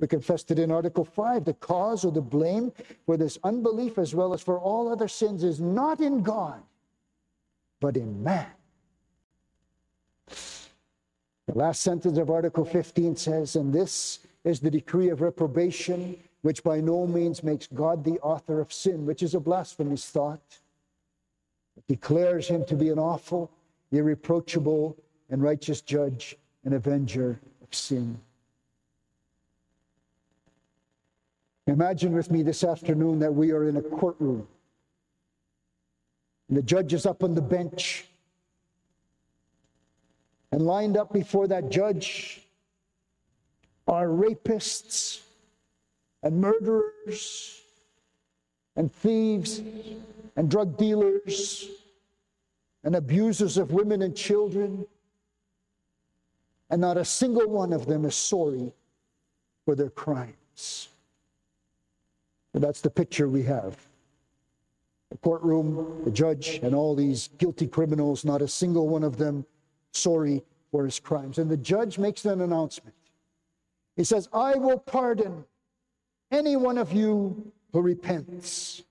We 0.00 0.06
confessed 0.06 0.50
it 0.50 0.58
in 0.58 0.70
Article 0.70 1.04
5. 1.04 1.44
The 1.44 1.54
cause 1.54 2.04
or 2.04 2.12
the 2.12 2.20
blame 2.20 2.72
for 3.04 3.16
this 3.16 3.38
unbelief, 3.42 3.98
as 3.98 4.14
well 4.14 4.32
as 4.32 4.42
for 4.42 4.58
all 4.58 4.90
other 4.90 5.08
sins, 5.08 5.42
is 5.42 5.60
not 5.60 6.00
in 6.00 6.22
God, 6.22 6.62
but 7.80 7.96
in 7.96 8.22
man. 8.22 8.46
The 10.26 11.54
last 11.54 11.82
sentence 11.82 12.18
of 12.18 12.30
Article 12.30 12.64
15 12.64 13.16
says, 13.16 13.56
And 13.56 13.72
this 13.72 14.20
is 14.44 14.60
the 14.60 14.70
decree 14.70 15.08
of 15.08 15.20
reprobation, 15.20 16.16
which 16.42 16.62
by 16.62 16.80
no 16.80 17.06
means 17.06 17.42
makes 17.42 17.66
God 17.66 18.04
the 18.04 18.20
author 18.20 18.60
of 18.60 18.72
sin, 18.72 19.04
which 19.06 19.22
is 19.22 19.34
a 19.34 19.40
blasphemous 19.40 20.08
thought. 20.08 20.58
It 21.76 21.86
declares 21.88 22.46
him 22.46 22.64
to 22.66 22.76
be 22.76 22.90
an 22.90 22.98
awful, 22.98 23.50
irreproachable, 23.90 24.96
and 25.30 25.42
righteous 25.42 25.80
judge 25.80 26.36
and 26.64 26.74
avenger 26.74 27.40
of 27.62 27.74
sin. 27.74 28.20
Imagine 31.68 32.14
with 32.14 32.30
me 32.30 32.42
this 32.42 32.64
afternoon 32.64 33.18
that 33.18 33.34
we 33.34 33.52
are 33.52 33.68
in 33.68 33.76
a 33.76 33.82
courtroom. 33.82 34.48
And 36.48 36.56
the 36.56 36.62
judge 36.62 36.94
is 36.94 37.04
up 37.04 37.22
on 37.22 37.34
the 37.34 37.42
bench. 37.42 38.06
And 40.50 40.62
lined 40.62 40.96
up 40.96 41.12
before 41.12 41.46
that 41.48 41.68
judge 41.68 42.42
are 43.86 44.06
rapists 44.06 45.20
and 46.22 46.40
murderers 46.40 47.60
and 48.74 48.90
thieves 48.90 49.60
and 50.36 50.50
drug 50.50 50.78
dealers 50.78 51.68
and 52.82 52.96
abusers 52.96 53.58
of 53.58 53.72
women 53.72 54.00
and 54.00 54.16
children. 54.16 54.86
And 56.70 56.80
not 56.80 56.96
a 56.96 57.04
single 57.04 57.46
one 57.46 57.74
of 57.74 57.84
them 57.84 58.06
is 58.06 58.14
sorry 58.14 58.72
for 59.66 59.74
their 59.74 59.90
crimes. 59.90 60.88
And 62.54 62.62
that's 62.62 62.80
the 62.80 62.90
picture 62.90 63.28
we 63.28 63.42
have. 63.44 63.76
The 65.10 65.18
courtroom, 65.18 66.02
the 66.04 66.10
judge, 66.10 66.60
and 66.62 66.74
all 66.74 66.94
these 66.94 67.28
guilty 67.38 67.66
criminals, 67.66 68.24
not 68.24 68.42
a 68.42 68.48
single 68.48 68.88
one 68.88 69.04
of 69.04 69.16
them 69.16 69.46
sorry 69.92 70.42
for 70.70 70.84
his 70.84 71.00
crimes. 71.00 71.38
And 71.38 71.50
the 71.50 71.56
judge 71.56 71.98
makes 71.98 72.24
an 72.24 72.40
announcement. 72.40 72.94
He 73.96 74.04
says, 74.04 74.28
I 74.32 74.54
will 74.54 74.78
pardon 74.78 75.44
any 76.30 76.56
one 76.56 76.78
of 76.78 76.92
you 76.92 77.52
who 77.72 77.80
repents, 77.80 78.82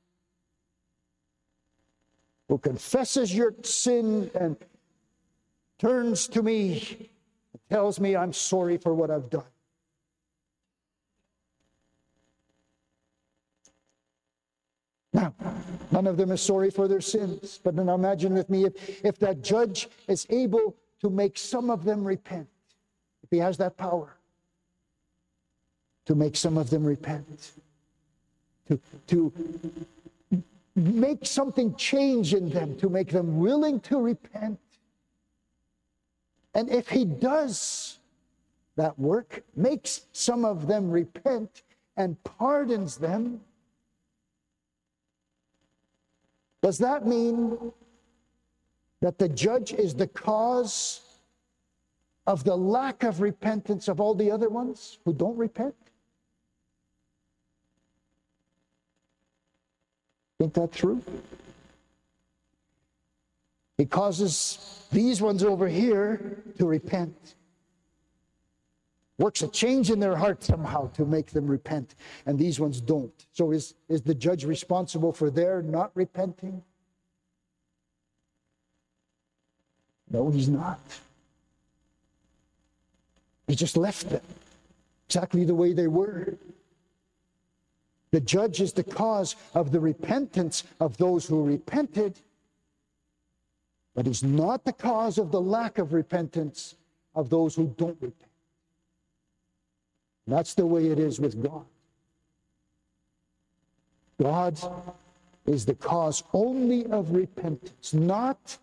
who 2.49 2.57
confesses 2.57 3.33
your 3.33 3.53
sin 3.63 4.31
and 4.33 4.57
turns 5.77 6.27
to 6.27 6.41
me 6.41 7.09
and 7.53 7.61
tells 7.69 7.99
me 7.99 8.15
I'm 8.15 8.33
sorry 8.33 8.77
for 8.77 8.93
what 8.93 9.11
I've 9.11 9.29
done. 9.29 9.43
Now, 15.17 15.33
none 15.89 16.05
of 16.05 16.15
them 16.15 16.31
is 16.31 16.41
sorry 16.41 16.69
for 16.69 16.87
their 16.87 17.01
sins. 17.01 17.59
But 17.63 17.73
now 17.73 17.95
imagine 17.95 18.35
with 18.35 18.51
me 18.51 18.65
if, 18.65 19.03
if 19.03 19.17
that 19.17 19.41
judge 19.41 19.89
is 20.07 20.27
able 20.29 20.75
to 21.01 21.09
make 21.09 21.39
some 21.39 21.71
of 21.71 21.83
them 21.83 22.03
repent, 22.03 22.47
if 23.23 23.31
he 23.31 23.37
has 23.39 23.57
that 23.57 23.77
power 23.77 24.15
to 26.05 26.13
make 26.13 26.35
some 26.35 26.55
of 26.55 26.69
them 26.69 26.85
repent, 26.85 27.51
to, 28.67 28.79
to 29.07 29.33
make 30.75 31.25
something 31.25 31.75
change 31.75 32.35
in 32.35 32.49
them, 32.49 32.77
to 32.77 32.87
make 32.87 33.09
them 33.09 33.39
willing 33.39 33.79
to 33.81 33.99
repent. 33.99 34.59
And 36.53 36.69
if 36.69 36.89
he 36.89 37.05
does 37.05 37.97
that 38.75 38.97
work, 38.99 39.43
makes 39.55 40.01
some 40.13 40.45
of 40.45 40.67
them 40.67 40.91
repent 40.91 41.63
and 41.97 42.23
pardons 42.23 42.97
them, 42.97 43.41
does 46.61 46.77
that 46.79 47.05
mean 47.05 47.71
that 49.01 49.17
the 49.17 49.29
judge 49.29 49.73
is 49.73 49.93
the 49.93 50.07
cause 50.07 51.01
of 52.25 52.43
the 52.43 52.55
lack 52.55 53.03
of 53.03 53.21
repentance 53.21 53.87
of 53.87 54.01
all 54.01 54.13
the 54.13 54.31
other 54.31 54.49
ones 54.49 54.99
who 55.05 55.13
don't 55.13 55.37
repent? 55.37 55.75
Think 60.39 60.53
that 60.53 60.71
through? 60.71 61.01
He 63.77 63.85
causes 63.85 64.85
these 64.91 65.21
ones 65.21 65.43
over 65.43 65.67
here 65.67 66.43
to 66.57 66.65
repent. 66.65 67.35
Works 69.17 69.41
a 69.41 69.47
change 69.47 69.89
in 69.89 69.99
their 69.99 70.15
heart 70.15 70.43
somehow 70.43 70.89
to 70.91 71.03
make 71.03 71.31
them 71.31 71.47
repent, 71.47 71.95
and 72.27 72.37
these 72.37 72.59
ones 72.59 72.79
don't. 72.79 73.25
So 73.31 73.51
is, 73.51 73.73
is 73.89 74.01
the 74.01 74.13
judge 74.13 74.45
responsible 74.45 75.11
for 75.11 75.31
their 75.31 75.63
not 75.63 75.91
repenting? 75.95 76.61
No, 80.09 80.29
he's 80.29 80.47
not. 80.47 80.79
He 83.47 83.55
just 83.55 83.75
left 83.75 84.09
them 84.09 84.21
exactly 85.07 85.45
the 85.45 85.55
way 85.55 85.73
they 85.73 85.87
were. 85.87 86.37
The 88.11 88.19
judge 88.19 88.61
is 88.61 88.73
the 88.73 88.83
cause 88.83 89.35
of 89.53 89.71
the 89.71 89.79
repentance 89.79 90.63
of 90.79 90.97
those 90.97 91.25
who 91.25 91.43
repented, 91.43 92.19
but 93.95 94.05
he's 94.05 94.23
not 94.23 94.63
the 94.63 94.73
cause 94.73 95.17
of 95.17 95.31
the 95.31 95.41
lack 95.41 95.77
of 95.77 95.93
repentance 95.93 96.75
of 97.15 97.29
those 97.29 97.55
who 97.55 97.73
don't 97.77 97.97
repent. 97.99 98.31
That's 100.27 100.53
the 100.53 100.65
way 100.65 100.87
it 100.87 100.99
is 100.99 101.19
with 101.19 101.41
God. 101.41 101.65
God 104.21 104.59
is 105.45 105.65
the 105.65 105.75
cause 105.75 106.23
only 106.33 106.85
of 106.87 107.11
repentance, 107.11 107.93
not 107.93 108.57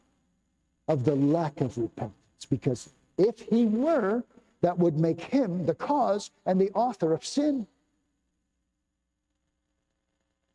of 0.88 1.04
the 1.04 1.14
lack 1.14 1.60
of 1.60 1.78
repentance. 1.78 2.44
Because 2.50 2.90
if 3.16 3.40
he 3.40 3.64
were, 3.64 4.22
that 4.60 4.78
would 4.78 4.98
make 4.98 5.20
him 5.20 5.64
the 5.64 5.74
cause 5.74 6.30
and 6.44 6.60
the 6.60 6.70
author 6.72 7.12
of 7.12 7.24
sin. 7.24 7.66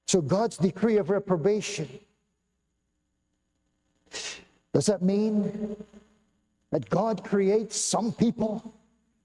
So 0.07 0.21
God's 0.21 0.57
decree 0.57 0.97
of 0.97 1.09
reprobation, 1.09 1.87
does 4.73 4.87
that 4.87 5.01
mean 5.01 5.75
that 6.71 6.89
God 6.89 7.23
creates 7.23 7.79
some 7.79 8.11
people 8.11 8.73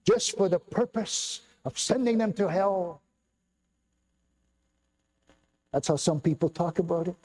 just 0.07 0.37
for 0.37 0.49
the 0.49 0.59
purpose 0.59 1.40
of 1.64 1.79
sending 1.79 2.18
them 2.18 2.33
to 2.35 2.48
hell? 2.48 3.00
That's 5.72 5.88
how 5.88 5.96
some 5.96 6.20
people 6.20 6.48
talk 6.48 6.79
about 6.79 7.09
it. 7.09 7.16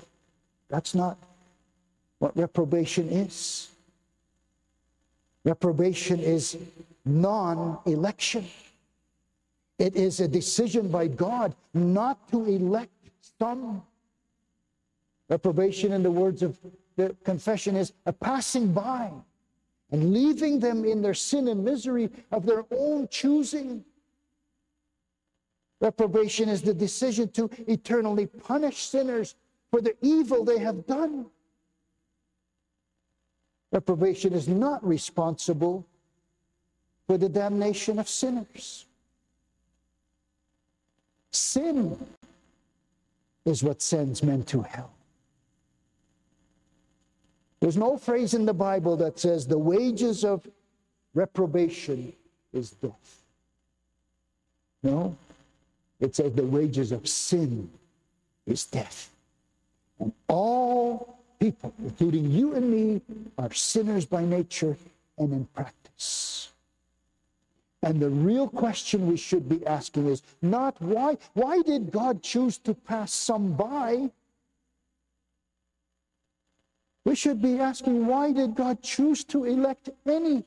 That's 0.70 0.96
not 0.96 1.18
what 2.20 2.36
reprobation 2.36 3.10
is. 3.10 3.70
Reprobation 5.44 6.20
is 6.20 6.58
non 7.06 7.80
election. 7.86 8.46
It 9.78 9.96
is 9.96 10.20
a 10.20 10.28
decision 10.28 10.90
by 10.90 11.08
God 11.08 11.56
not 11.74 12.30
to 12.32 12.46
elect 12.46 12.92
some. 13.40 13.82
Reprobation, 15.30 15.94
in 15.94 16.04
the 16.04 16.12
words 16.12 16.44
of 16.44 16.58
the 16.98 17.16
confession, 17.24 17.76
is 17.78 17.94
a 18.06 18.12
passing 18.12 18.74
by 18.74 19.12
and 19.92 20.14
leaving 20.14 20.60
them 20.60 20.86
in 20.86 21.02
their 21.02 21.14
sin 21.14 21.48
and 21.48 21.64
misery 21.64 22.10
of 22.32 22.46
their 22.46 22.66
own 22.72 23.08
choosing. 23.10 23.86
Reprobation 25.80 26.50
is 26.50 26.62
the 26.62 26.74
decision 26.74 27.30
to 27.30 27.50
eternally 27.68 28.26
punish 28.26 28.84
sinners 28.84 29.36
for 29.72 29.82
the 29.82 29.96
evil 30.02 30.44
they 30.44 30.60
have 30.60 30.86
done. 30.86 31.28
Reprobation 33.72 34.34
is 34.34 34.48
not 34.48 34.86
responsible 34.86 35.86
for 37.08 37.18
the 37.18 37.30
damnation 37.30 38.00
of 38.00 38.10
sinners. 38.10 38.86
Sin 41.32 41.98
is 43.46 43.64
what 43.64 43.82
sends 43.82 44.24
men 44.24 44.44
to 44.44 44.62
hell. 44.62 44.92
There's 47.60 47.78
no 47.78 47.98
phrase 47.98 48.34
in 48.34 48.46
the 48.46 48.54
Bible 48.54 48.96
that 48.98 49.20
says 49.20 49.46
the 49.46 49.58
wages 49.58 50.24
of 50.24 50.48
reprobation 51.14 52.14
is 52.54 52.72
death. 52.72 53.24
No, 54.82 55.16
it 56.00 56.16
says 56.16 56.34
the 56.34 56.44
wages 56.44 56.92
of 56.92 57.08
sin 57.08 57.70
is 58.46 58.66
death. 58.66 59.12
And 60.00 60.14
all 60.28 61.20
people, 61.40 61.74
including 61.80 62.32
you 62.32 62.56
and 62.56 62.72
me, 62.72 63.02
are 63.38 63.54
sinners 63.54 64.06
by 64.06 64.24
nature 64.24 64.78
and 65.18 65.34
in 65.34 65.46
practice. 65.54 66.50
And 67.82 68.00
the 68.00 68.10
real 68.10 68.48
question 68.48 69.08
we 69.08 69.18
should 69.18 69.48
be 69.48 69.66
asking 69.66 70.08
is 70.08 70.22
not 70.42 70.82
why, 70.82 71.18
why 71.34 71.62
did 71.62 71.92
God 71.92 72.22
choose 72.22 72.58
to 72.60 72.74
pass 72.74 73.14
some 73.14 73.54
by? 73.54 74.10
We 77.06 77.16
should 77.16 77.42
be 77.42 77.60
asking 77.60 78.06
why 78.06 78.34
did 78.34 78.56
God 78.56 78.84
choose 78.84 79.24
to 79.26 79.46
elect 79.46 79.90
any 80.06 80.44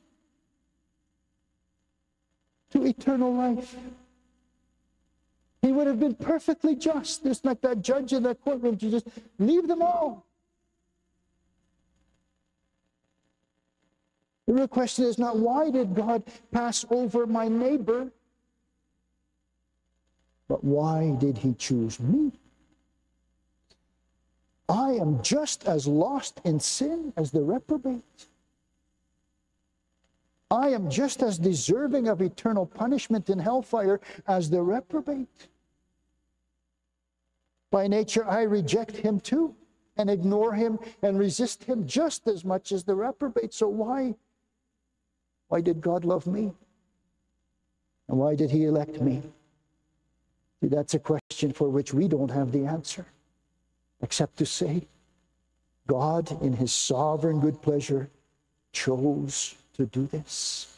to 2.71 2.85
eternal 2.85 3.33
life? 3.33 3.75
He 5.63 5.71
would 5.71 5.87
have 5.87 5.97
been 5.97 6.13
perfectly 6.13 6.75
just, 6.75 7.23
just 7.23 7.45
like 7.45 7.61
that 7.61 7.81
judge 7.81 8.11
in 8.11 8.21
that 8.23 8.41
courtroom, 8.41 8.77
to 8.77 8.91
just 8.91 9.07
leave 9.39 9.65
them 9.65 9.81
all. 9.81 10.25
The 14.45 14.53
real 14.53 14.67
question 14.67 15.05
is 15.05 15.17
not 15.17 15.37
why 15.37 15.69
did 15.69 15.95
God 15.95 16.23
pass 16.51 16.83
over 16.89 17.25
my 17.25 17.47
neighbor, 17.47 18.11
but 20.49 20.65
why 20.65 21.15
did 21.17 21.37
he 21.37 21.53
choose 21.53 21.97
me? 21.97 22.33
I 24.67 24.91
am 24.91 25.23
just 25.23 25.65
as 25.65 25.87
lost 25.87 26.41
in 26.43 26.59
sin 26.59 27.13
as 27.15 27.31
the 27.31 27.41
reprobate. 27.41 28.27
I 30.51 30.69
am 30.69 30.89
just 30.89 31.23
as 31.23 31.39
deserving 31.39 32.09
of 32.09 32.21
eternal 32.21 32.65
punishment 32.65 33.29
in 33.29 33.39
hellfire 33.39 34.01
as 34.27 34.49
the 34.49 34.61
reprobate. 34.61 35.47
By 37.73 37.87
nature, 37.87 38.23
I 38.29 38.43
reject 38.43 38.95
him 38.95 39.19
too 39.19 39.55
and 39.97 40.07
ignore 40.07 40.53
him 40.53 40.77
and 41.01 41.17
resist 41.17 41.63
him 41.63 41.87
just 41.87 42.27
as 42.27 42.45
much 42.45 42.71
as 42.71 42.83
the 42.83 42.93
reprobate. 42.93 43.51
So, 43.51 43.67
why 43.67 44.13
why 45.47 45.59
did 45.59 45.81
God 45.81 46.05
love 46.05 46.27
me? 46.27 46.51
And 48.07 48.19
why 48.19 48.35
did 48.35 48.51
He 48.51 48.65
elect 48.65 49.01
me? 49.01 49.23
See, 50.61 50.67
that's 50.67 50.93
a 50.93 50.99
question 50.99 51.51
for 51.51 51.67
which 51.69 51.95
we 51.95 52.07
don't 52.07 52.29
have 52.29 52.51
the 52.51 52.65
answer, 52.65 53.07
except 54.01 54.37
to 54.37 54.45
say, 54.45 54.87
God, 55.87 56.31
in 56.43 56.53
His 56.53 56.71
sovereign 56.71 57.39
good 57.39 57.59
pleasure, 57.59 58.07
chose 58.71 59.55
to 59.73 59.87
do 59.87 60.05
this. 60.05 60.77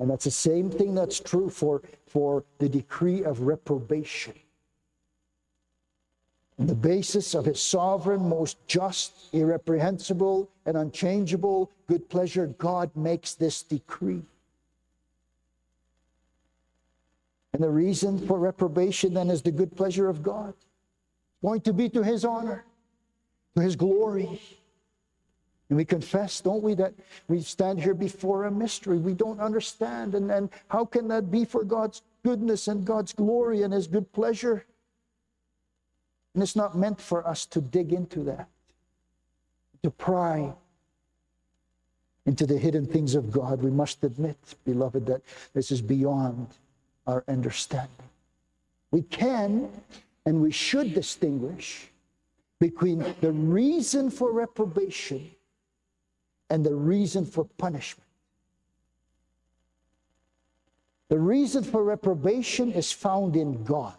And 0.00 0.10
that's 0.10 0.24
the 0.24 0.32
same 0.32 0.68
thing 0.68 0.96
that's 0.96 1.20
true 1.20 1.48
for, 1.48 1.82
for 2.06 2.44
the 2.58 2.68
decree 2.68 3.22
of 3.22 3.42
reprobation. 3.42 4.34
On 6.60 6.66
the 6.66 6.74
basis 6.74 7.34
of 7.34 7.46
his 7.46 7.60
sovereign, 7.60 8.28
most 8.28 8.58
just, 8.66 9.14
irreprehensible, 9.32 10.46
and 10.66 10.76
unchangeable 10.76 11.70
good 11.86 12.06
pleasure, 12.10 12.48
God 12.58 12.90
makes 12.94 13.32
this 13.32 13.62
decree. 13.62 14.22
And 17.54 17.62
the 17.62 17.70
reason 17.70 18.18
for 18.26 18.38
reprobation 18.38 19.14
then 19.14 19.30
is 19.30 19.40
the 19.40 19.50
good 19.50 19.74
pleasure 19.74 20.10
of 20.10 20.22
God. 20.22 20.50
It's 20.50 21.42
going 21.42 21.62
to 21.62 21.72
be 21.72 21.88
to 21.88 22.02
his 22.02 22.26
honor, 22.26 22.66
to 23.56 23.62
his 23.62 23.74
glory. 23.74 24.40
And 25.70 25.78
we 25.78 25.86
confess, 25.86 26.42
don't 26.42 26.62
we, 26.62 26.74
that 26.74 26.92
we 27.26 27.40
stand 27.40 27.80
here 27.80 27.94
before 27.94 28.44
a 28.44 28.50
mystery 28.50 28.98
we 28.98 29.14
don't 29.14 29.40
understand. 29.40 30.14
And, 30.14 30.30
and 30.30 30.50
how 30.68 30.84
can 30.84 31.08
that 31.08 31.30
be 31.30 31.46
for 31.46 31.64
God's 31.64 32.02
goodness 32.22 32.68
and 32.68 32.84
God's 32.84 33.14
glory 33.14 33.62
and 33.62 33.72
his 33.72 33.86
good 33.86 34.12
pleasure? 34.12 34.66
And 36.34 36.42
it's 36.42 36.56
not 36.56 36.76
meant 36.76 37.00
for 37.00 37.26
us 37.26 37.44
to 37.46 37.60
dig 37.60 37.92
into 37.92 38.22
that, 38.24 38.48
to 39.82 39.90
pry 39.90 40.52
into 42.26 42.46
the 42.46 42.58
hidden 42.58 42.86
things 42.86 43.14
of 43.14 43.30
God. 43.30 43.62
We 43.62 43.70
must 43.70 44.04
admit, 44.04 44.36
beloved, 44.64 45.06
that 45.06 45.22
this 45.54 45.72
is 45.72 45.82
beyond 45.82 46.46
our 47.06 47.24
understanding. 47.26 47.90
We 48.90 49.02
can 49.02 49.68
and 50.26 50.40
we 50.40 50.52
should 50.52 50.94
distinguish 50.94 51.90
between 52.58 53.04
the 53.20 53.32
reason 53.32 54.10
for 54.10 54.32
reprobation 54.32 55.30
and 56.50 56.64
the 56.64 56.74
reason 56.74 57.24
for 57.24 57.44
punishment. 57.56 58.06
The 61.08 61.18
reason 61.18 61.64
for 61.64 61.82
reprobation 61.82 62.70
is 62.72 62.92
found 62.92 63.34
in 63.34 63.64
God. 63.64 63.94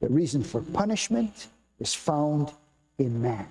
The 0.00 0.08
reason 0.08 0.42
for 0.42 0.62
punishment 0.62 1.48
is 1.78 1.94
found 1.94 2.52
in 2.98 3.20
man. 3.20 3.48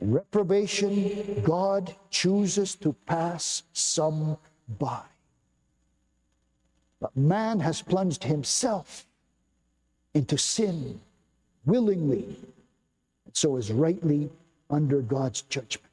In 0.00 0.12
reprobation, 0.12 1.42
God 1.42 1.94
chooses 2.10 2.74
to 2.76 2.92
pass 3.06 3.62
some 3.72 4.36
by. 4.78 5.02
But 7.00 7.16
man 7.16 7.60
has 7.60 7.80
plunged 7.80 8.24
himself 8.24 9.06
into 10.14 10.36
sin 10.36 11.00
willingly, 11.64 12.24
and 13.26 13.34
so 13.36 13.56
is 13.56 13.70
rightly 13.70 14.30
under 14.68 15.00
God's 15.00 15.42
judgment. 15.42 15.86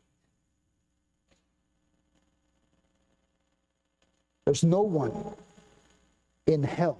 There's 4.45 4.63
no 4.63 4.81
one 4.81 5.13
in 6.45 6.63
hell 6.63 6.97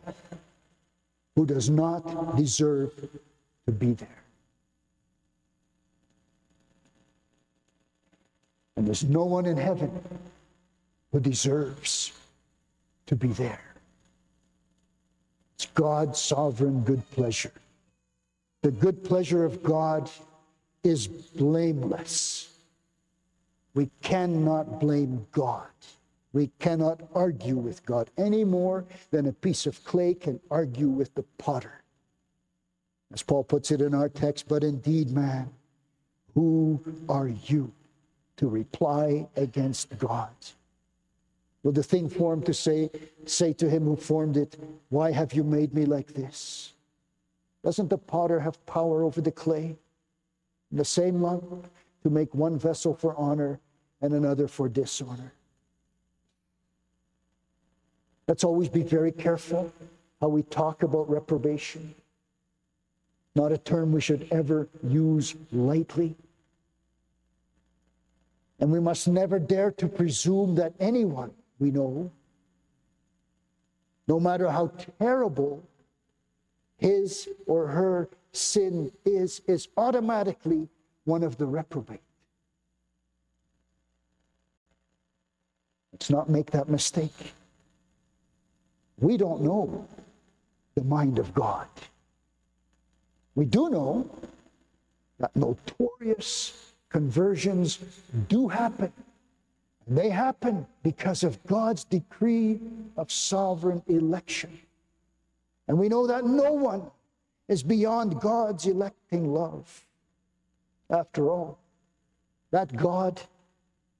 who 1.37 1.45
does 1.45 1.69
not 1.69 2.35
deserve 2.35 2.91
to 3.67 3.71
be 3.71 3.93
there. 3.93 4.23
And 8.75 8.87
there's 8.87 9.03
no 9.03 9.23
one 9.23 9.45
in 9.45 9.55
heaven 9.55 9.91
who 11.11 11.19
deserves 11.19 12.11
to 13.05 13.15
be 13.15 13.27
there. 13.27 13.61
It's 15.53 15.67
God's 15.67 16.19
sovereign 16.19 16.81
good 16.81 17.07
pleasure. 17.11 17.53
The 18.63 18.71
good 18.71 19.03
pleasure 19.03 19.45
of 19.45 19.61
God 19.61 20.09
is 20.83 21.05
blameless. 21.05 22.51
We 23.75 23.91
cannot 24.01 24.79
blame 24.79 25.27
God. 25.31 25.67
We 26.33 26.51
cannot 26.59 27.01
argue 27.13 27.55
with 27.55 27.85
God 27.85 28.09
any 28.17 28.43
more 28.43 28.85
than 29.11 29.27
a 29.27 29.33
piece 29.33 29.65
of 29.65 29.83
clay 29.83 30.13
can 30.13 30.39
argue 30.51 30.89
with 30.89 31.13
the 31.15 31.23
potter. 31.37 31.81
As 33.13 33.23
Paul 33.23 33.43
puts 33.43 33.71
it 33.71 33.81
in 33.81 33.93
our 33.95 34.09
text, 34.09 34.47
but 34.47 34.63
indeed, 34.63 35.11
man, 35.11 35.49
who 36.33 36.83
are 37.07 37.29
you 37.29 37.71
to 38.37 38.47
reply 38.47 39.27
against 39.35 39.97
God. 39.97 40.35
Will 41.63 41.71
the 41.71 41.83
thing 41.83 42.07
formed 42.07 42.45
to 42.45 42.53
say, 42.53 42.89
say 43.25 43.51
to 43.53 43.69
him 43.69 43.83
who 43.83 43.95
formed 43.95 44.37
it, 44.37 44.57
Why 44.89 45.11
have 45.11 45.33
you 45.33 45.43
made 45.43 45.73
me 45.73 45.85
like 45.85 46.13
this? 46.13 46.73
Doesn't 47.63 47.89
the 47.89 47.97
potter 47.97 48.39
have 48.39 48.63
power 48.65 49.03
over 49.03 49.19
the 49.19 49.31
clay? 49.31 49.75
In 50.71 50.77
the 50.77 50.85
same 50.85 51.21
lump, 51.21 51.67
to 52.03 52.09
make 52.09 52.33
one 52.33 52.57
vessel 52.57 52.93
for 52.93 53.15
honor 53.17 53.59
and 54.01 54.13
another 54.13 54.47
for 54.47 54.69
dishonor. 54.69 55.33
Let's 58.27 58.43
always 58.43 58.67
be 58.67 58.83
very 58.83 59.11
careful 59.11 59.71
how 60.19 60.27
we 60.27 60.43
talk 60.43 60.83
about 60.83 61.09
reprobation. 61.09 61.95
Not 63.35 63.51
a 63.51 63.57
term 63.57 63.91
we 63.91 64.01
should 64.01 64.27
ever 64.31 64.67
use 64.83 65.35
lightly. 65.51 66.15
And 68.59 68.71
we 68.71 68.79
must 68.79 69.07
never 69.07 69.39
dare 69.39 69.71
to 69.73 69.87
presume 69.87 70.55
that 70.55 70.73
anyone 70.79 71.31
we 71.59 71.71
know, 71.71 72.11
no 74.07 74.19
matter 74.19 74.49
how 74.49 74.71
terrible 74.99 75.63
his 76.77 77.29
or 77.45 77.67
her 77.67 78.09
sin 78.31 78.91
is, 79.05 79.41
is 79.47 79.67
automatically 79.77 80.67
one 81.05 81.23
of 81.23 81.37
the 81.37 81.45
reprobate. 81.45 82.01
Let's 85.93 86.09
not 86.09 86.29
make 86.29 86.51
that 86.51 86.67
mistake. 86.67 87.33
We 88.99 89.17
don't 89.17 89.41
know 89.41 89.87
the 90.75 90.83
mind 90.83 91.19
of 91.19 91.33
God. 91.33 91.67
We 93.35 93.45
do 93.45 93.69
know 93.69 94.09
that 95.19 95.35
notorious 95.35 96.73
conversions 96.89 97.79
do 98.27 98.47
happen. 98.47 98.91
They 99.87 100.09
happen 100.09 100.65
because 100.83 101.23
of 101.23 101.43
God's 101.45 101.83
decree 101.83 102.59
of 102.97 103.11
sovereign 103.11 103.83
election. 103.87 104.57
And 105.67 105.77
we 105.77 105.89
know 105.89 106.07
that 106.07 106.25
no 106.25 106.51
one 106.53 106.89
is 107.47 107.63
beyond 107.63 108.19
God's 108.19 108.65
electing 108.65 109.33
love. 109.33 109.85
After 110.89 111.29
all, 111.29 111.59
that 112.51 112.75
God 112.75 113.21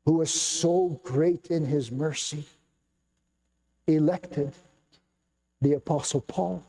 who 0.06 0.22
is 0.22 0.32
so 0.32 1.00
great 1.04 1.48
in 1.48 1.66
his 1.66 1.92
mercy 1.92 2.46
elected 3.88 4.54
the 5.62 5.74
Apostle 5.74 6.22
Paul, 6.22 6.64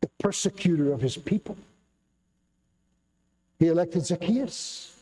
the 0.00 0.08
persecutor 0.18 0.92
of 0.92 1.00
his 1.00 1.16
people. 1.16 1.56
He 3.58 3.68
elected 3.68 4.04
Zacchaeus. 4.04 4.96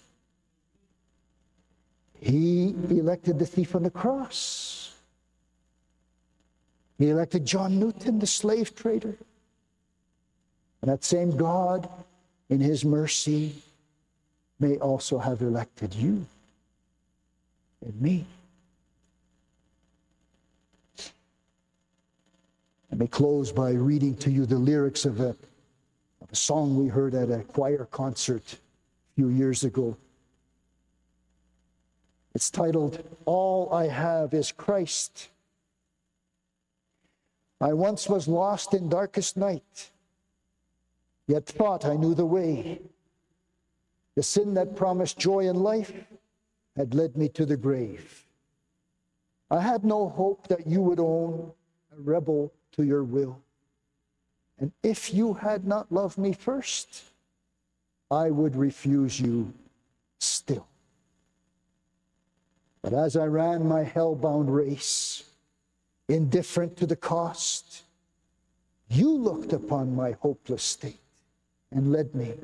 He 2.20 2.74
elected 2.90 3.38
the 3.38 3.46
thief 3.46 3.74
on 3.74 3.82
the 3.82 3.90
cross. 3.90 4.94
He 6.98 7.08
elected 7.08 7.44
John 7.44 7.80
Newton, 7.80 8.20
the 8.20 8.26
slave 8.26 8.74
trader. 8.74 9.16
And 10.80 10.90
that 10.90 11.02
same 11.04 11.36
God, 11.36 11.88
in 12.48 12.60
his 12.60 12.84
mercy, 12.84 13.54
may 14.60 14.76
also 14.76 15.18
have 15.18 15.42
elected 15.42 15.94
you 15.94 16.24
and 17.84 18.00
me. 18.00 18.24
Let 22.92 22.98
me 22.98 23.06
close 23.06 23.50
by 23.50 23.70
reading 23.70 24.14
to 24.16 24.30
you 24.30 24.44
the 24.44 24.58
lyrics 24.58 25.06
of 25.06 25.18
a, 25.18 25.30
of 26.20 26.30
a 26.30 26.36
song 26.36 26.76
we 26.76 26.88
heard 26.88 27.14
at 27.14 27.30
a 27.30 27.38
choir 27.38 27.86
concert 27.90 28.42
a 28.52 29.14
few 29.14 29.28
years 29.30 29.64
ago. 29.64 29.96
It's 32.34 32.50
titled, 32.50 33.02
All 33.24 33.72
I 33.72 33.88
Have 33.88 34.34
is 34.34 34.52
Christ. 34.52 35.30
I 37.62 37.72
once 37.72 38.10
was 38.10 38.28
lost 38.28 38.74
in 38.74 38.90
darkest 38.90 39.38
night, 39.38 39.90
yet 41.26 41.46
thought 41.46 41.86
I 41.86 41.96
knew 41.96 42.14
the 42.14 42.26
way. 42.26 42.82
The 44.16 44.22
sin 44.22 44.52
that 44.52 44.76
promised 44.76 45.18
joy 45.18 45.48
and 45.48 45.62
life 45.62 45.94
had 46.76 46.92
led 46.92 47.16
me 47.16 47.30
to 47.30 47.46
the 47.46 47.56
grave. 47.56 48.26
I 49.50 49.62
had 49.62 49.82
no 49.82 50.10
hope 50.10 50.48
that 50.48 50.66
you 50.66 50.82
would 50.82 51.00
own 51.00 51.52
a 51.96 51.98
rebel 51.98 52.52
to 52.72 52.82
your 52.82 53.04
will. 53.04 53.40
And 54.58 54.72
if 54.82 55.12
you 55.12 55.34
had 55.34 55.66
not 55.66 55.90
loved 55.90 56.18
me 56.18 56.32
first, 56.32 57.04
I 58.10 58.30
would 58.30 58.56
refuse 58.56 59.20
you 59.20 59.52
still. 60.18 60.66
But 62.82 62.92
as 62.92 63.16
I 63.16 63.26
ran 63.26 63.66
my 63.66 63.82
hell-bound 63.82 64.54
race, 64.54 65.24
indifferent 66.08 66.76
to 66.76 66.86
the 66.86 66.96
cost, 66.96 67.82
you 68.88 69.10
looked 69.10 69.52
upon 69.52 69.96
my 69.96 70.12
hopeless 70.20 70.62
state 70.62 71.00
and 71.70 71.92
led 71.92 72.14
me 72.14 72.34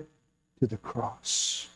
to 0.61 0.66
the 0.66 0.79
cross. 0.79 1.68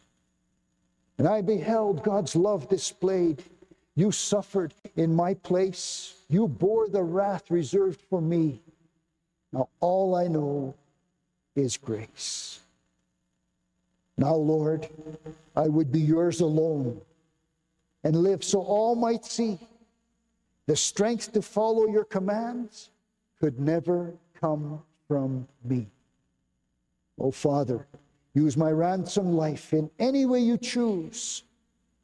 And 1.19 1.29
I 1.29 1.43
beheld 1.43 2.03
God's 2.03 2.35
love 2.35 2.69
displayed 2.69 3.45
you 3.95 4.13
suffered 4.13 4.75
in 4.97 5.15
my 5.15 5.35
place. 5.35 6.15
You 6.29 6.49
bore 6.49 6.89
the 6.89 7.03
wrath 7.03 7.51
reserved 7.51 8.01
for 8.09 8.21
me. 8.21 8.61
Now 9.53 9.69
all 9.81 10.15
I 10.15 10.29
know 10.29 10.75
is 11.55 11.77
grace. 11.77 12.61
Now, 14.17 14.35
Lord, 14.35 14.89
I 15.57 15.69
would 15.69 15.91
be 15.91 16.01
yours 16.01 16.41
alone 16.41 17.01
and 18.05 18.17
live 18.17 18.45
so 18.45 18.61
all 18.61 18.95
might 18.95 19.25
see 19.25 19.59
The 20.67 20.77
strength 20.77 21.33
to 21.33 21.43
follow 21.43 21.87
your 21.87 22.05
commands 22.05 22.91
could 23.41 23.59
never 23.59 24.15
come 24.41 24.81
from 25.09 25.49
me. 25.65 25.89
Oh, 27.19 27.31
Father, 27.31 27.87
use 28.35 28.57
my 28.57 28.71
ransom 28.71 29.37
life 29.37 29.73
in 29.73 29.91
any 29.99 30.25
way 30.25 30.39
you 30.39 30.57
choose, 30.57 31.43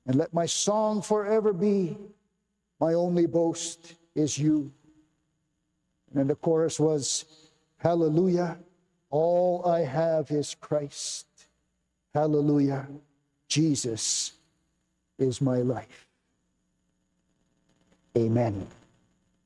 and 0.09 0.17
let 0.17 0.35
my 0.35 0.47
song 0.47 1.01
forever 1.03 1.53
be 1.53 1.97
my 2.81 2.95
only 2.95 3.27
boast 3.27 3.95
is 4.15 4.39
you. 4.39 4.73
And 6.15 6.31
the 6.31 6.35
chorus 6.35 6.81
was, 6.81 7.25
Hallelujah, 7.77 8.59
all 9.11 9.67
I 9.67 9.81
have 9.81 10.31
is 10.31 10.57
Christ. 10.59 11.27
Hallelujah, 12.15 12.89
Jesus 13.49 14.33
is 15.19 15.41
my 15.41 15.59
life. 15.59 16.09
Amen. 18.17 18.67